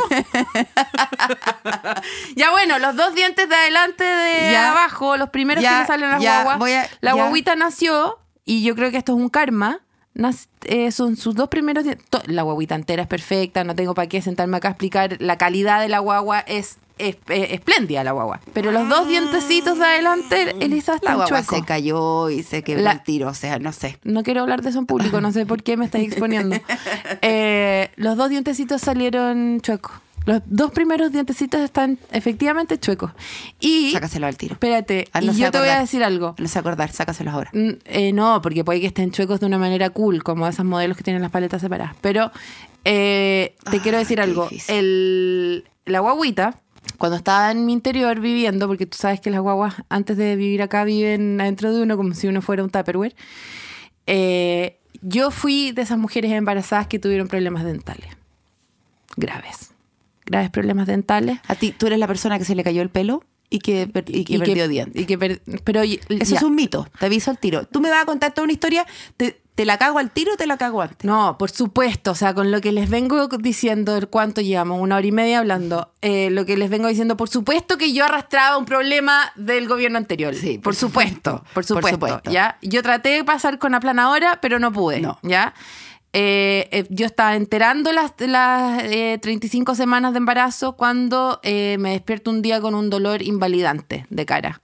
[2.36, 4.70] ya bueno, los dos dientes de adelante de Ya.
[4.70, 6.72] abajo, los primeros Ya, que le salen a las guaguas.
[6.72, 9.80] a- la guaguita nació y yo creo que esto es un karma.
[10.64, 12.06] Eh, son sus dos primeros dientes.
[12.26, 15.16] La guaguita entera es perfecta, no tengo para qué sentarme acá a explicar.
[15.20, 18.40] La calidad de la guagua es, espléndida, la guagua.
[18.52, 22.82] Pero los dos dientecitos de adelante, Elisa, La están guagua se cayó y se quebró
[22.84, 23.98] La- el tiro, o sea, no sé.
[24.04, 26.56] No quiero hablar de eso en público, no sé por qué me estáis exponiendo.
[27.22, 29.92] Eh, los dos dientecitos salieron chuecos.
[30.26, 33.12] Los dos primeros dientecitos están efectivamente chuecos.
[33.61, 33.92] Y.
[33.92, 34.54] Sácaselo al tiro.
[34.54, 36.34] Espérate, Ah, y no yo te voy a decir algo.
[36.38, 37.50] No sé acordar, sácaselos ahora.
[37.54, 40.96] Mm, eh, no, porque puede que estén chuecos de una manera cool, como esos modelos
[40.98, 41.94] que tienen las paletas separadas.
[42.02, 42.30] Pero
[42.84, 44.48] eh, te Ah, quiero decir algo.
[44.68, 46.61] El, la guaguita,
[46.98, 50.61] cuando estaba en mi interior viviendo, porque tú sabes que las guaguas antes de vivir
[50.62, 53.14] acá viven adentro de uno como si uno fuera un Tupperware,
[54.06, 58.08] eh, yo fui de esas mujeres embarazadas que tuvieron problemas dentales.
[59.16, 59.70] Graves.
[60.26, 61.38] Graves problemas dentales.
[61.46, 64.04] A ti, tú eres la persona que se le cayó el pelo y que, per-
[64.08, 65.00] y que perdió dientes.
[65.00, 66.37] y que per- pero Eso ya.
[66.37, 67.64] es un mito, te aviso al tiro.
[67.66, 70.37] Tú me vas a contar toda una historia, te- ¿Te la cago al tiro o
[70.37, 71.05] te la cago antes?
[71.05, 74.81] No, por supuesto, o sea, con lo que les vengo diciendo, ¿cuánto llevamos?
[74.81, 75.90] Una hora y media hablando.
[76.01, 79.99] Eh, lo que les vengo diciendo, por supuesto que yo arrastraba un problema del gobierno
[79.99, 80.33] anterior.
[80.37, 82.31] Sí, por, por supuesto, por Por supuesto, supuesto.
[82.31, 82.57] ¿ya?
[82.62, 85.18] Yo traté de pasar con aplanadora, pero no pude, No.
[85.25, 85.55] ¿ya?
[86.12, 92.31] Eh, eh, yo estaba enterando las, las eh, 35 semanas de embarazo cuando me despierto
[92.31, 94.61] un día con un dolor invalidante de cara.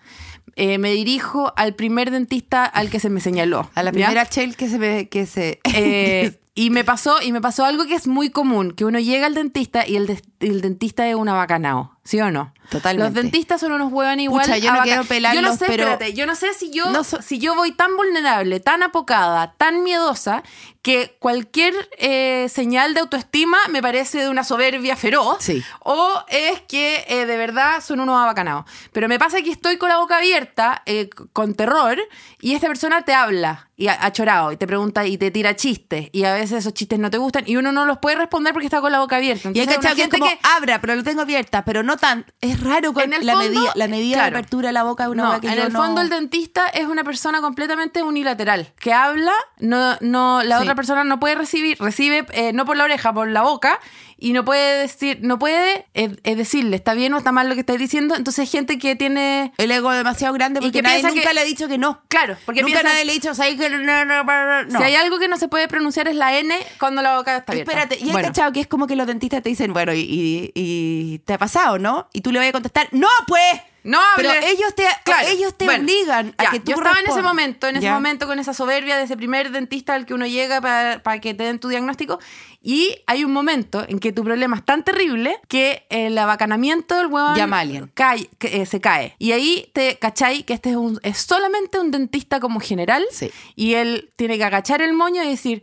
[0.57, 3.71] Eh, me dirijo al primer dentista al que se me señaló.
[3.75, 5.61] A la primera Shell que se ve, que se.
[5.77, 9.27] Eh, y me pasó, y me pasó algo que es muy común, que uno llega
[9.27, 12.53] al dentista y el, el dentista es un abacanao, ¿sí o no?
[12.71, 13.05] Totalmente.
[13.15, 14.47] Los dentistas son unos huevos igual.
[14.47, 16.91] Pucha, yo no quiero pelarlos, Yo no sé, pero- espérate, yo no sé si yo,
[16.91, 20.43] No so- si yo voy tan vulnerable, tan apocada, tan miedosa,
[20.83, 25.39] que cualquier eh, señal de autoestima me parece de una soberbia feroz.
[25.41, 25.63] Sí.
[25.81, 28.65] O es que eh, de verdad son unos abacanados.
[28.93, 31.99] Pero me pasa que estoy con la boca abierta, eh, con terror,
[32.41, 35.57] y esta persona te habla y ha, ha chorado y te pregunta y te tira
[35.57, 36.09] chistes.
[36.13, 38.67] Y a veces esos chistes no te gustan y uno no los puede responder porque
[38.67, 39.51] está con la boca abierta.
[39.55, 41.94] Y hay Entonces, cachado una que gente como, abra, pero lo tengo abierta, pero no
[41.97, 42.25] tan.
[42.41, 44.31] Es raro con En el la, fondo, medida, la medida claro.
[44.33, 46.01] de apertura de la boca de una no, boca que en yo el no- fondo
[46.01, 50.63] el dentista es una persona completamente unilateral, que habla, no, no, la Sí.
[50.63, 53.81] otra persona no puede recibir, recibe eh, no por la oreja, por la boca,
[54.25, 57.55] y no puede decir, no puede eh, eh, decirle, está bien o está mal lo
[57.55, 59.53] que estáis diciendo, entonces hay gente que tiene...
[59.59, 61.77] El ego demasiado grande Y porque que nadie piensa nunca que- le ha dicho que
[61.79, 62.03] no.
[62.09, 64.79] Claro, porque nunca piensa- nadie le ha dicho, ¿sabes que no, no, no, no?
[64.79, 67.53] Si hay algo que no se puede pronunciar es la N cuando la boca está
[67.53, 67.71] abierta.
[67.73, 68.29] Espérate, y hay Bueno.
[68.29, 71.39] cachado que es como que los dentistas te dicen, bueno, y, y- y te ha
[71.39, 72.09] pasado, ¿no?
[72.13, 73.43] Y tú le vas a contestar, ¡no, pues!
[73.85, 74.47] No Pero hables.
[74.51, 75.29] ellos te, Claro.
[75.29, 77.85] ellos te Bueno, obligan a ya, que tú Yo estaba en ese momento, en ese
[77.85, 77.93] ¿Ya?
[77.93, 81.35] momento con esa soberbia de ese primer dentista al que uno llega para, para que
[81.35, 82.19] te den tu diagnóstico.
[82.63, 87.09] Y hay un momento en que tu problema es tan terrible que el abacanamiento del
[87.09, 87.91] huevón Llama a alguien.
[87.95, 89.17] cae- que, eh, se cae.
[89.19, 93.05] Y ahí te cachai que este es, un- es solamente un dentista como general.
[93.11, 93.31] Sí.
[93.55, 95.63] Y él tiene que agachar el moño y decir,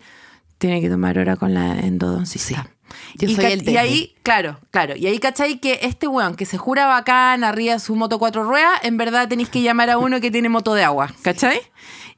[0.59, 2.69] tiene que tomar hora con la endodoncista.
[3.15, 3.77] Yo y, soy ca- el y Disney.
[3.77, 4.95] ahí, claro, claro.
[4.95, 8.43] Y ahí cachai que este weón que se jura bacán arriba de su moto cuatro
[8.43, 11.59] ruedas, en verdad tenéis que llamar a uno que tiene moto de agua, ¿cachai?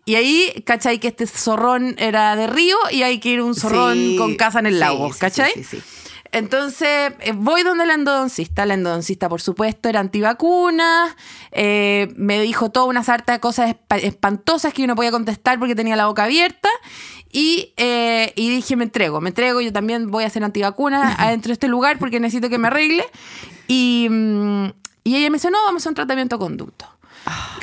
[0.06, 1.00] Y ahí, ¿cachai?
[1.00, 4.60] Que este zorrón era de río y hay que ir un zorrón Sí, con casa
[4.60, 5.52] en el lago, sí, ¿cachai?
[5.54, 5.82] sí, sí.
[6.34, 8.66] Entonces, eh, voy donde la endodoncista.
[8.66, 11.16] La endodoncista, por supuesto, era antivacuna.
[11.52, 15.60] eh, me dijo toda una sarta de cosas espa- espantosas que yo no podía contestar
[15.60, 16.70] porque tenía la boca abierta.
[17.32, 19.62] Y, eh, y dije, me entrego, me entrego.
[19.62, 23.06] Yo también voy a hacer antivacuna adentro de este lugar porque necesito que me arregle.
[23.68, 24.66] Y, mm,
[25.04, 26.86] y ella me dice, no, vamos a hacer un tratamiento conducto.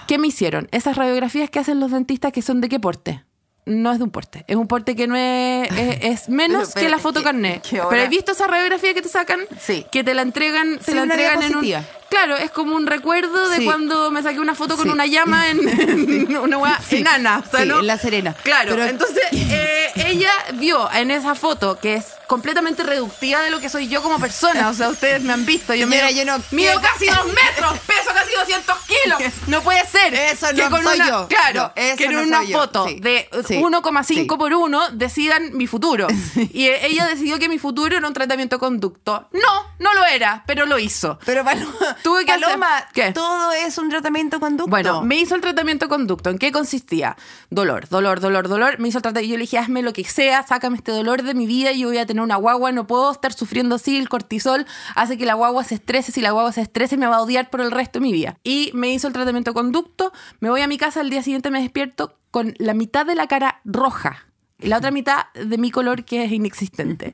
[0.07, 0.69] ¿Qué me hicieron?
[0.73, 3.25] Esas radiografías que hacen los dentistas que son de qué porte.
[3.71, 4.45] No es de un porte.
[4.47, 7.67] Es un porte que no es, es, es menos Pero que la foto ¿qué- carnet.
[7.71, 9.87] Pero he visto esa radiografía que te sacan, Sí.
[9.93, 11.65] que te la entregan, te Sí, la una entregan en un.
[12.11, 13.65] Claro, es como un recuerdo de Sí.
[13.65, 14.91] cuando me saqué una foto con Sí.
[14.93, 15.61] una llama en,
[16.29, 16.97] en una hueá Sí.
[16.99, 17.43] enana.
[17.47, 17.81] o sea, ¿no?
[17.81, 18.35] en La Serena.
[18.43, 23.59] Claro, Pero- entonces eh, ella vio en esa foto que es completamente reductiva de lo
[23.61, 24.69] que soy yo como persona.
[24.69, 25.75] O sea, ustedes me han visto.
[25.75, 29.19] Yo mido, yo no- mido casi dos metros, peso casi 200 kilos.
[29.47, 30.13] No puede ser.
[30.15, 31.29] Eso que no con soy una- yo.
[31.29, 33.57] Claro, No, eso que en no una foto de Sí.
[33.59, 34.39] 1,5 Sí.
[34.39, 36.07] por 1 decidan mi futuro.
[36.53, 39.29] Y ella decidió que mi futuro era un tratamiento de conducto.
[39.33, 41.19] No, no lo era, pero lo hizo.
[41.27, 41.73] Pero Paloma,
[42.05, 44.71] Tuve que hacer- todo es un tratamiento conducto.
[44.71, 46.31] Bueno, me hizo el tratamiento conducto.
[46.31, 47.17] ¿En qué consistía?
[47.51, 48.79] Dolor, dolor, dolor, dolor.
[48.79, 49.33] Me hizo el tratamiento.
[49.33, 51.73] Yo le dije, hazme lo que sea, sácame este dolor de mi vida.
[51.73, 53.97] Yo voy a tener una guagua, no puedo estar sufriendo así.
[53.97, 56.13] El cortisol hace que la guagua se estrese.
[56.13, 58.37] Si la guagua se estrese, me va a odiar por el resto de mi vida.
[58.45, 60.13] Y me hizo el tratamiento conducto.
[60.41, 63.27] Me voy a mi casa, al día siguiente me despierto con la mitad de la
[63.27, 64.27] cara roja.
[64.61, 67.13] Y la otra mitad de mi color que es inexistente.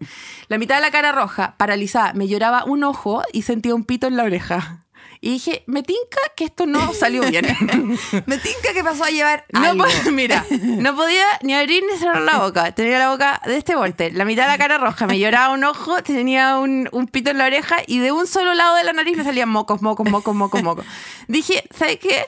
[0.49, 4.07] La mitad de la cara roja, paralizada, me lloraba un ojo y sentía un pito
[4.07, 4.83] en la oreja.
[5.23, 7.47] Y dije, me tinca que esto no salió bien.
[8.27, 9.85] Me tinca que pasó a llevar No algo.
[10.05, 12.73] po- mira, no podía ni abrir ni cerrar la boca.
[12.73, 15.65] Tenía la boca de este porte, la mitad de la cara roja, me lloraba un
[15.65, 18.93] ojo, tenía un, un pito en la oreja y de un solo lado de la
[18.93, 20.85] nariz me salían mocos, mocos, mocos, mocos, mocos.
[21.29, 22.27] Dije, ¿sabes qué?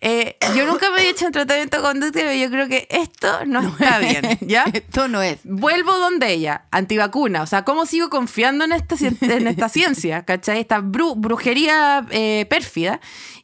[0.00, 3.44] Eh, yo nunca me había hecho un tratamiento de conducta, pero yo creo que esto
[3.46, 4.64] no está bien, ¿ya?
[4.72, 5.40] Esto no es.
[5.44, 7.42] Vuelvo donde ella, antivacuna.
[7.42, 10.24] O sea, ¿cómo sigo confiando en esta, en esta ciencia?
[10.24, 10.60] ¿Cachai?
[10.60, 13.00] Esta bru- brujería eh, pérfida.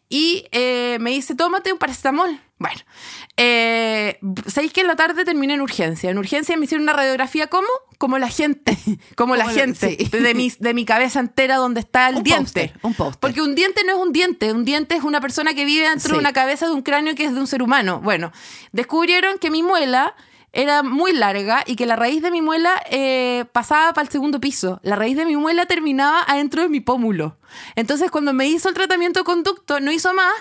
[0.09, 2.41] Y eh, me dice, tómate un paracetamol.
[2.65, 2.81] Bueno,
[3.37, 6.11] eh, ¿sabéis que en la tarde terminé en urgencia?
[6.11, 7.49] En urgencia me hicieron una radiografía.
[7.99, 8.79] Como la gente,
[9.17, 10.09] como la Como gente, sí.
[10.11, 12.73] de, mi, de mi cabeza entera donde está el Un diente.
[12.81, 13.21] un póster.
[13.21, 16.15] Porque un diente no es un diente, un diente es una persona que vive dentro
[16.15, 18.01] de una cabeza de un cráneo que es de un ser humano.
[18.01, 18.33] Bueno,
[18.73, 20.15] descubrieron que mi muela
[20.55, 24.41] era muy larga y que la raíz de mi muela eh, pasaba para el segundo
[24.41, 24.81] piso.
[24.83, 27.37] La raíz de mi muela terminaba adentro de mi pómulo.
[27.77, 30.33] Entonces, cuando me hizo el tratamiento de conducto, no hizo más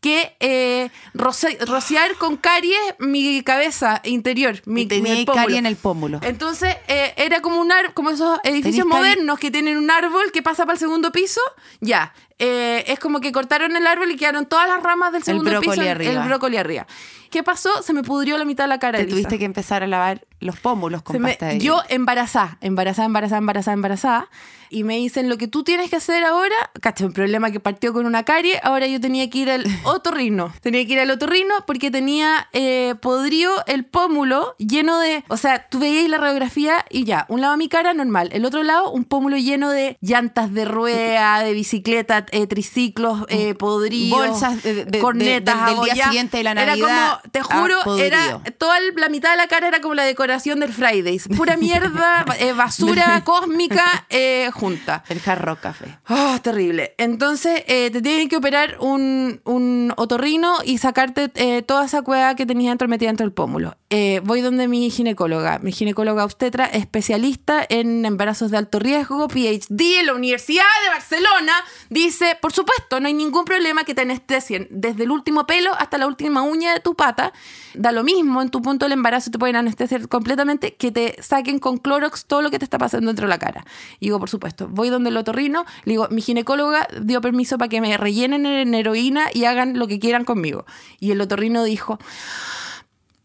[0.00, 5.42] que eh, roce- rociar con caries mi cabeza interior, mi, Y tenía mi pómulo.
[5.44, 6.20] carie en el pómulo.
[6.22, 10.64] Entonces, eh, era como un como esos edificios modernos que tienen un árbol que pasa
[10.64, 11.40] para el segundo piso.
[11.80, 12.12] Ya.
[12.44, 15.70] Eh, es como que cortaron el árbol y quedaron todas las ramas del segundo brócoli
[15.70, 15.82] piso.
[15.82, 16.10] el- arriba.
[16.22, 16.86] El brócoli arriba.
[17.30, 17.70] ¿Qué pasó?
[17.82, 18.98] Se me pudrió la mitad de la cara.
[18.98, 19.14] Te Elisa.
[19.16, 23.38] tuviste que empezar a lavar los pómulos con me- pasta de yo embarazada, embarazada, embarazada,
[23.38, 24.28] embarazada, embarazada.
[24.72, 26.54] Y me dicen lo que tú tienes que hacer ahora.
[26.80, 28.58] Cacha, un problema que partió con una carie.
[28.62, 30.52] Ahora yo tenía que ir al otorrino.
[30.62, 35.24] Tenía que ir al otorrino porque tenía eh, podrido el pómulo lleno de.
[35.28, 38.62] O sea, tú veías la radiografía y ya, un lado mi cara normal, el otro
[38.62, 44.62] lado un pómulo lleno de llantas de rueda, de bicicleta, eh, triciclos eh, podridos, Bolsas
[44.62, 47.96] de- de- de- cornetas del- día siguiente de la Era Navidad como, te a juro,
[47.98, 51.28] era toda la mitad de la cara era como la decoración del Fridays.
[51.36, 55.02] Pura mierda, eh, basura cósmica eh, junta.
[55.08, 55.98] El Hard Rock Café.
[56.08, 56.94] Oh, terrible.
[56.96, 62.36] Entonces, eh, te tienen que operar un, un otorrino y sacarte eh, toda esa cueva
[62.36, 63.76] que tenías dentro metida dentro del pómulo.
[63.90, 69.98] Eh, voy donde mi ginecóloga, mi ginecóloga obstetra, especialista en embarazos de alto riesgo, PhD
[69.98, 71.52] en la Universidad de Barcelona,
[71.90, 75.98] dice, por supuesto, no hay ningún problema que te anestesien desde el último pelo hasta
[75.98, 77.32] la última uña de tu pata.
[77.74, 81.58] Da lo mismo, en tu punto del embarazo te pueden anestesiar completamente, que te saquen
[81.58, 83.64] con Clorox todo lo que te está pasando dentro de la cara.
[83.98, 87.68] Y digo, por supuesto, voy donde el otorrino, le digo, mi ginecóloga dio permiso para
[87.68, 90.64] que me rellenen en heroína y hagan lo que quieran conmigo.
[91.00, 91.98] Y el otorrino dijo,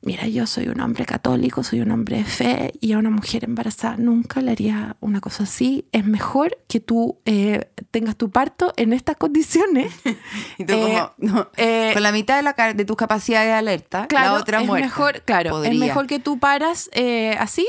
[0.02, 3.44] mira, yo soy un hombre católico, soy un hombre de fe y a una mujer
[3.44, 5.86] embarazada nunca le haría una cosa así.
[5.92, 9.92] Es mejor que tú eh, tengas tu parto en estas condiciones.
[10.58, 13.50] Y tú Eh, como, no, eh, con la mitad de, la, ca- de tus capacidades
[13.50, 14.86] de alerta, Claro, la otra es muerta.
[14.88, 15.74] mejor, claro, Podría.
[15.74, 16.90] es mejor que tú paras
[17.40, 17.68] así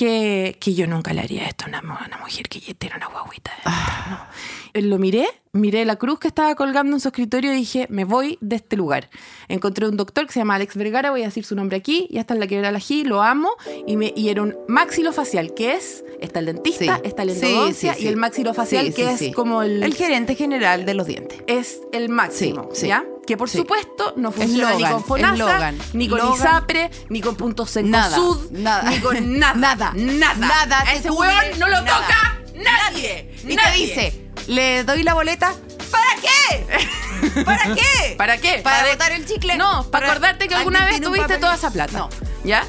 [0.00, 3.08] que, que yo nunca le haría esto a una, una mujer que ya tiene una
[3.08, 3.50] guaguita.
[3.66, 4.06] Ah.
[4.10, 4.70] no.
[4.72, 8.04] Eh, Lo miré, miré la cruz que estaba colgando en su escritorio y dije, me
[8.04, 9.10] voy de este lugar.
[9.48, 12.20] Encontré un doctor que se llama Alex Vergara, voy a decir su nombre aquí, ya
[12.22, 13.50] está en la quebrada Ají, lo amo,
[13.86, 17.02] y, me, y era un maxilofacial, que es, está el dentista, Sí.
[17.04, 20.94] está Sí, endodoncia sí, y el maxilofacial, que es como el, El gerente general de
[20.94, 21.42] los dientes.
[21.46, 22.70] es el máximo.
[22.80, 23.04] ¿ya?
[23.30, 23.58] Que por Sí.
[23.58, 26.34] supuesto no funciona ni con Fonasa, ni con Logan.
[26.34, 29.54] ISAPRE, ni con Punto Seco Nada, ni con nada.
[29.54, 30.34] Nada, Nada.
[30.34, 32.00] nada A ese hueón no lo nada.
[32.00, 33.32] toca nadie.
[33.46, 33.70] Y nadie.
[33.72, 35.54] te dice, le doy la boleta,
[35.92, 37.44] ¿para qué?
[37.44, 38.14] ¿Para qué?
[38.18, 38.60] ¿Para qué?
[38.64, 39.56] ¿Para botar el chicle?
[39.56, 41.96] No, para acordarte que alguna ¿Alguien vez tuviste toda esa plata.
[41.98, 42.08] No.
[42.42, 42.64] ¿Ya?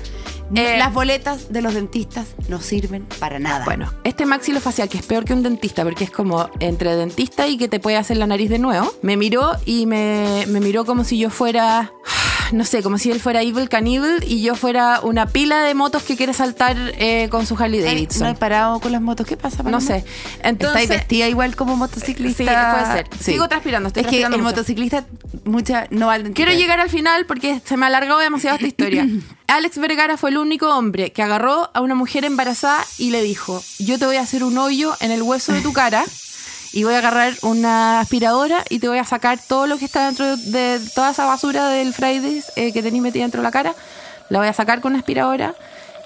[0.56, 3.64] Eh, Las boletas de los dentistas no sirven para nada.
[3.66, 7.58] Bueno, este maxilofacial, que es peor que un dentista, porque es como entre dentista y
[7.58, 11.04] que te puede hacer la nariz de nuevo, me miró y me, me miró como
[11.06, 11.92] si yo fuera,
[12.52, 16.04] no sé, como si él fuera Evil Cannibal y yo fuera una pila de motos
[16.04, 18.24] que quiere saltar eh, con su Harley Ey, Davidson.
[18.24, 19.26] no he parado con las motos.
[19.26, 19.64] ¿Qué pasa?
[19.64, 20.04] No sé.
[20.44, 22.44] Entonces, ¿Estáis vestida igual como motociclista?
[22.44, 22.50] Sí,
[22.84, 23.08] puede ser.
[23.24, 24.44] Sigo transpirando, estoy es que el mucho.
[24.44, 25.06] motociclista
[25.46, 26.46] mucha, no va al dentista.
[26.46, 29.08] Quiero llegar al final porque se me ha alargado demasiado esta historia.
[29.52, 33.62] Alex Vergara fue el único hombre que agarró a una mujer embarazada y le dijo,
[33.80, 36.06] yo te voy a hacer un hoyo en el hueso de tu cara
[36.72, 40.06] y voy a agarrar una aspiradora y te voy a sacar todo lo que está
[40.06, 43.76] dentro de toda esa basura del Fridays eh, que tenéis metida dentro de la cara.
[44.30, 45.54] La voy a sacar con una aspiradora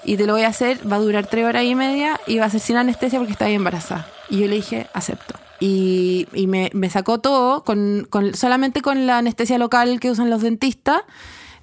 [0.04, 2.46] y te lo voy a hacer, va a durar tres horas y media y va
[2.46, 4.08] a ser sin anestesia porque estás embarazada.
[4.28, 5.34] Y yo le dije, acepto.
[5.60, 11.02] Y, me, me sacó todo, con- solamente con la anestesia local que usan los dentistas.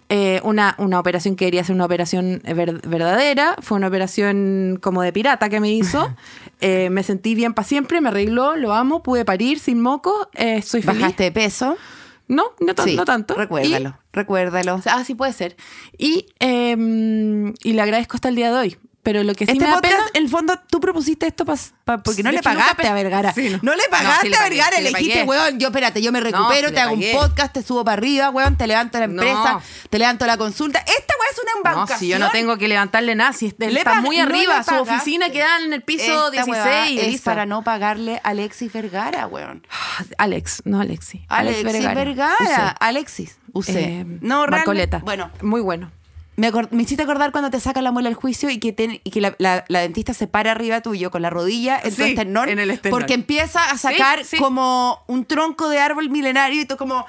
[0.09, 5.01] Eh, una, una operación que quería ser una operación ver- verdadera, fue una operación como
[5.01, 6.13] de pirata que me hizo.
[6.65, 10.61] Eh, me sentí bien para siempre, me arregló, lo amo, pude parir sin moco, eh,
[10.61, 11.01] soy feliz.
[11.01, 11.75] ¿Bajaste de peso?
[12.29, 13.35] No, no, tan- Sí, no tanto.
[13.35, 14.79] Recuérdalo, Y- recuérdalo.
[14.85, 15.57] ah, sí puede ser.
[15.97, 18.77] Y, eh, y le agradezco hasta el día de hoy.
[19.03, 20.09] Pero lo que sí este me da podcast, pena...
[20.13, 23.33] en el fondo, tú propusiste esto pa- pa- porque no le pagaste a Vergara.
[23.33, 23.59] Sí, no.
[23.61, 23.75] no.
[23.75, 26.21] le No, pagaste sí le a Vergara, sí le dijiste, weón, yo espérate, yo me
[26.21, 29.21] recupero, te hago un podcast, te subo para arriba, weón, te levanto la No.
[29.21, 30.79] empresa, te levanto la consulta.
[30.79, 31.99] Esta weón es una No, embarcación.
[31.99, 34.73] si yo no tengo que levantarle nada, si está, Le está muy no arriba, su
[34.75, 36.47] oficina queda en el piso Esta 16.
[36.65, 37.23] weá es Elisa.
[37.25, 39.67] para no pagarle a Alexis Vergara, weón.
[40.17, 41.25] Alex, no Alexi.
[41.27, 42.35] Alexis Vergara.
[42.39, 42.55] Usé.
[42.79, 43.83] Alexis, usé.
[43.83, 44.99] Eh, no, Marcoleta.
[44.99, 45.91] Bueno, Muy bueno.
[46.35, 49.11] Me, me hiciste acordar cuando te sacan la muela del juicio y que, ten- y
[49.11, 52.09] que la, la- la dentista se para arriba tuyo con la rodilla en tu Sí,
[52.09, 52.99] esternón, en el esternón.
[52.99, 54.37] Porque empieza a sacar sí.
[54.37, 57.05] como un tronco de árbol milenario y tú como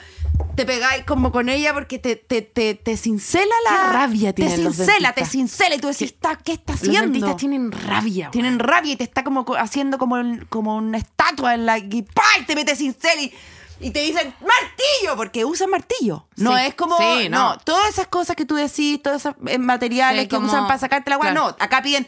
[0.57, 3.71] te pegáis como con ella porque te, te, te, te cincela la...
[3.77, 7.01] Qué rabia Te los cincela, te cincela y tú decís, "Está- ¿qué está Los haciendo?
[7.03, 8.31] dentistas tienen rabia.
[8.31, 10.17] Tienen rabia y te está como co- haciendo como,
[10.51, 12.45] como una estatua en la y ¡pay!
[12.47, 13.33] te metes cincel y,
[13.81, 16.27] y te dicen martillo porque usan martillo.
[16.37, 17.51] No Sí, es como sí, no.
[17.55, 17.59] no.
[17.59, 20.79] todas esas cosas que tú decís, todos esos eh, materiales Sí, que como- usan para
[20.79, 21.49] sacarte la agua, claro.
[21.49, 22.07] no, acá piden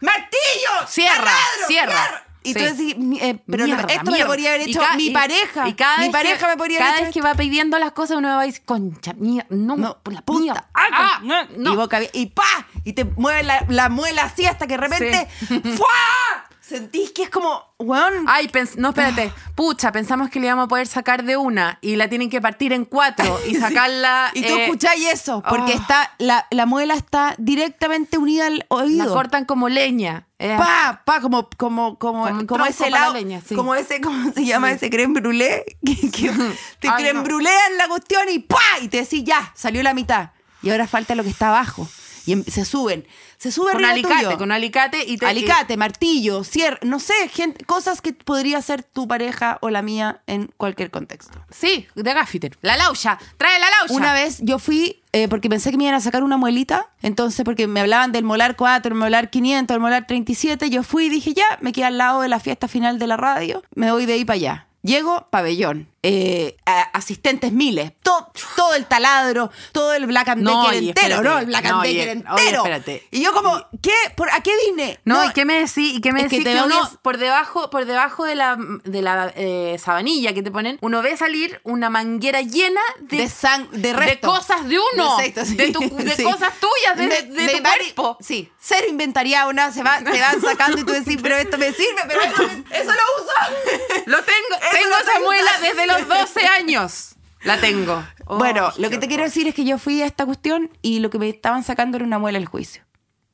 [0.00, 1.92] martillo, Cierra, taladro, cierra.
[1.92, 2.24] fierro".
[2.46, 2.58] Y Sí.
[2.58, 4.24] tú decís, mi- eh, pero no- Mierda, esto me mierda.
[4.26, 5.66] lo podría haber Y hecho ca- mi y- pareja.
[5.66, 7.78] y cada mi vez pareja que- me podría Cada haber vez hecho que va pidiendo
[7.78, 10.52] las cosas, uno va a decir, concha, mierda, no, No, por la puta.
[10.52, 10.66] puta.
[10.74, 11.72] Ah, no, no.
[11.72, 12.42] Y boca abierta, y pa,
[12.84, 15.26] y te mueve la, la muela así hasta que de repente
[15.78, 16.43] ¡fua!
[16.66, 19.30] Sentís que es como, weón, Ay, no, espérate.
[19.54, 22.72] Pucha, pensamos que le íbamos a poder sacar de una y la tienen que partir
[22.72, 24.30] en cuatro y sacarla.
[24.32, 25.76] y tú eh, escucháis eso, porque oh.
[25.80, 29.12] está la, la muela está directamente unida al La oído.
[29.12, 30.26] cortan como leña.
[30.38, 33.54] Eh, Pa, pa, como, como, como, Como como ese helado, la leña, sí.
[33.54, 34.72] como ese, ¿cómo se llama?
[34.72, 36.30] Ese creme brûlée, que, que
[36.80, 37.24] te Ay, creme no.
[37.24, 40.30] brûléan la cuestión y pa, y te decís ya, salió la mitad.
[40.62, 41.86] Y ahora falta lo que está abajo.
[42.26, 43.06] Y em- se suben,
[43.36, 44.38] se sube con arriba alicate, tuyo.
[44.38, 45.26] con alicate y te.
[45.26, 50.22] Alicate, martillo, cierre, no sé, gente, cosas que podría ser tu pareja o la mía
[50.26, 51.38] en cualquier contexto.
[51.50, 52.56] Sí, de gaffiter.
[52.62, 53.18] La laucha.
[53.36, 53.94] Trae la laucha.
[53.94, 57.44] Una vez yo fui, eh, porque pensé que me iban a sacar una muelita, entonces
[57.44, 61.08] porque me hablaban del molar 4, el molar 500, el molar 37, yo fui y
[61.10, 64.06] dije, ya, me quedé al lado de la fiesta final de la radio, me voy
[64.06, 64.66] de ahí para allá.
[64.82, 66.56] Llego, pabellón, eh,
[66.92, 71.28] asistentes miles, to- todo el taladro, todo el Black and No, Decker entero, espérate.
[71.28, 71.38] ¿no?
[71.38, 72.62] El Black and No, Decker oye, entero.
[72.62, 73.08] oye.
[73.10, 73.94] Y yo como, ¿qué?
[74.14, 75.00] ¿Por, ¿A qué vine?
[75.04, 75.94] No, ¿y qué me decís?
[75.94, 76.44] ¿Y qué me que decís?
[76.44, 80.42] te Que, voy uno, por debajo, por debajo de la, de la eh, sabanilla que
[80.42, 85.16] te ponen, uno ve salir una manguera llena de, de, sang- de cosas de uno.
[85.16, 85.72] De, sí.
[85.72, 85.80] tu-
[86.14, 86.22] Sí.
[86.22, 88.18] cosas tuyas, de, tu cuerpo.
[88.20, 91.72] Sí, cero inventariado, una, se, va, te van sacando y tú decís, pero esto me
[91.72, 93.32] sirve, pero eso, eso lo uso.
[94.06, 97.14] Lo tengo, Eso tengo esa muela desde los 12 años.
[97.42, 98.02] La tengo.
[98.26, 101.00] Oh, bueno, lo que te quiero decir es que yo fui a esta cuestión y
[101.00, 102.82] lo que me estaban sacando era una muela del juicio,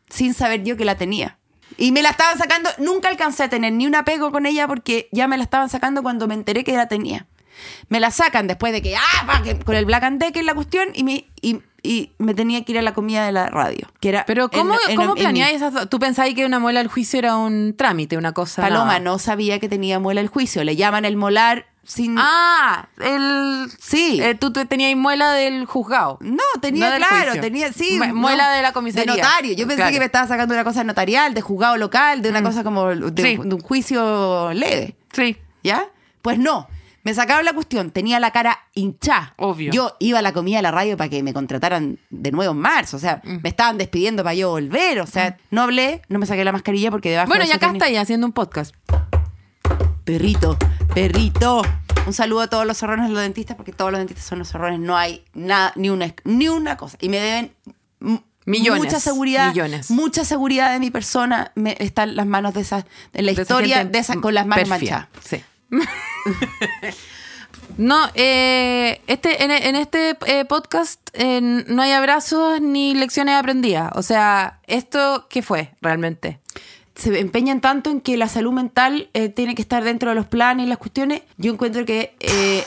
[0.09, 1.39] sin saber yo que la tenía.
[1.77, 5.09] Y me la estaban sacando, nunca alcancé a tener ni un apego con ella porque
[5.13, 7.27] ya me la estaban sacando cuando me enteré que la tenía.
[7.89, 11.05] Me la sacan después de que, ah, con el Black and Decker la cuestión y
[11.05, 13.89] me, y, y me tenía que ir a la comida de la radio.
[14.01, 15.89] Que era Pero ¿cómo, en- en- ¿cómo en- planeáis esas dos?
[15.89, 18.63] ¿Tú pensabas que una muela del juicio era un trámite, una cosa?
[18.63, 18.99] Paloma nada?
[19.01, 20.65] no sabía que tenía muela el juicio.
[20.65, 22.15] Le llaman el molar sin.
[22.19, 23.71] Ah, el...
[23.81, 24.21] sí.
[24.23, 26.19] eh, tú, tú tenías muela del juzgado.
[26.21, 27.41] no, tenía, no claro, juicio.
[27.41, 27.99] tenía, sí.
[27.99, 29.13] No, muela de la comisaría.
[29.15, 29.53] De notario.
[29.55, 29.91] Yo pensé Claro.
[29.91, 29.95] Mm.
[29.95, 33.23] que me estaba sacando una cosa notarial, de juzgado local, de una cosa como de,
[33.23, 33.37] Sí.
[33.43, 34.97] de un juicio leve.
[35.13, 35.37] Sí.
[35.65, 35.85] ¿Ya?
[36.23, 36.69] Pues no.
[37.03, 39.33] Me sacaron la cuestión, tenía la cara hinchada.
[39.39, 39.73] Obvio.
[39.73, 42.59] Yo iba a la comida de la radio para que me contrataran de nuevo en
[42.59, 42.99] marzo.
[42.99, 43.39] O sea, Mm.
[43.43, 45.01] me estaban despidiendo para yo volver.
[45.01, 47.57] O sea, no hablé, no me saqué la mascarilla porque debajo Bueno, de ya eso
[47.59, 48.75] acá tenía- está ahí haciendo un podcast.
[50.11, 50.59] Perrito,
[50.93, 51.63] perrito.
[52.05, 54.49] Un saludo a todos los zorrones de los dentistas, porque todos los dentistas son los
[54.49, 54.81] zorrones.
[54.81, 56.99] No hay nada, ni una, ni una cosa.
[57.01, 57.53] Y me deben
[58.45, 59.51] Millones, mucha seguridad.
[59.51, 59.89] millones.
[59.93, 61.53] Mucha seguridad de mi persona.
[61.55, 64.47] Me, está en las manos de esa, de la De historia de esa, con las
[64.49, 65.09] manos pérfida.
[65.13, 65.25] manchadas.
[65.25, 65.45] Sí.
[67.77, 73.93] No, eh, este, en, en este eh, podcast eh, no hay abrazos ni lecciones aprendidas.
[73.95, 76.41] O sea, ¿esto qué fue realmente?
[77.01, 80.27] Se empeñan tanto en que la salud mental eh, tiene que estar dentro de los
[80.27, 81.23] planes y las cuestiones.
[81.39, 82.63] Yo encuentro que, eh,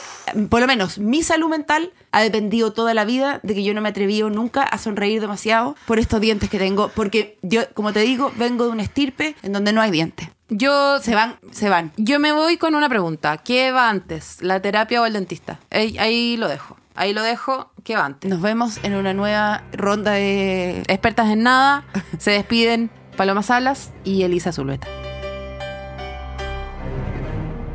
[0.50, 3.80] por lo menos, mi salud mental ha dependido toda la vida de que yo no
[3.80, 6.88] me he atrevido nunca a sonreír demasiado por estos dientes que tengo.
[6.88, 10.28] Porque yo, como te digo, vengo de una estirpe en donde no hay dientes.
[10.50, 11.92] Yo, Se van, se van.
[11.96, 13.38] yo me voy con una pregunta.
[13.38, 15.58] ¿Qué va antes, la terapia o el dentista?
[15.70, 16.76] Ahí, ahí lo dejo.
[16.94, 17.70] Ahí lo dejo.
[17.82, 18.30] ¿Qué va antes?
[18.30, 20.82] Nos vemos en una nueva ronda de...
[20.86, 21.84] Expertas en nada.
[22.18, 24.86] Se despiden Paloma Salas y Elisa Zulueta.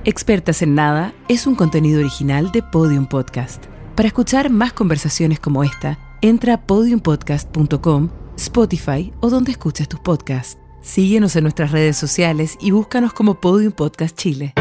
[0.06, 3.66] Expertas en Nada es un contenido original de Podium Podcast.
[3.96, 10.58] Para escuchar más conversaciones como esta, entra a podiumpodcast.com, Spotify o donde escuches tus podcasts.
[10.82, 14.54] Síguenos en nuestras redes sociales y búscanos como Podium Podcast Chile.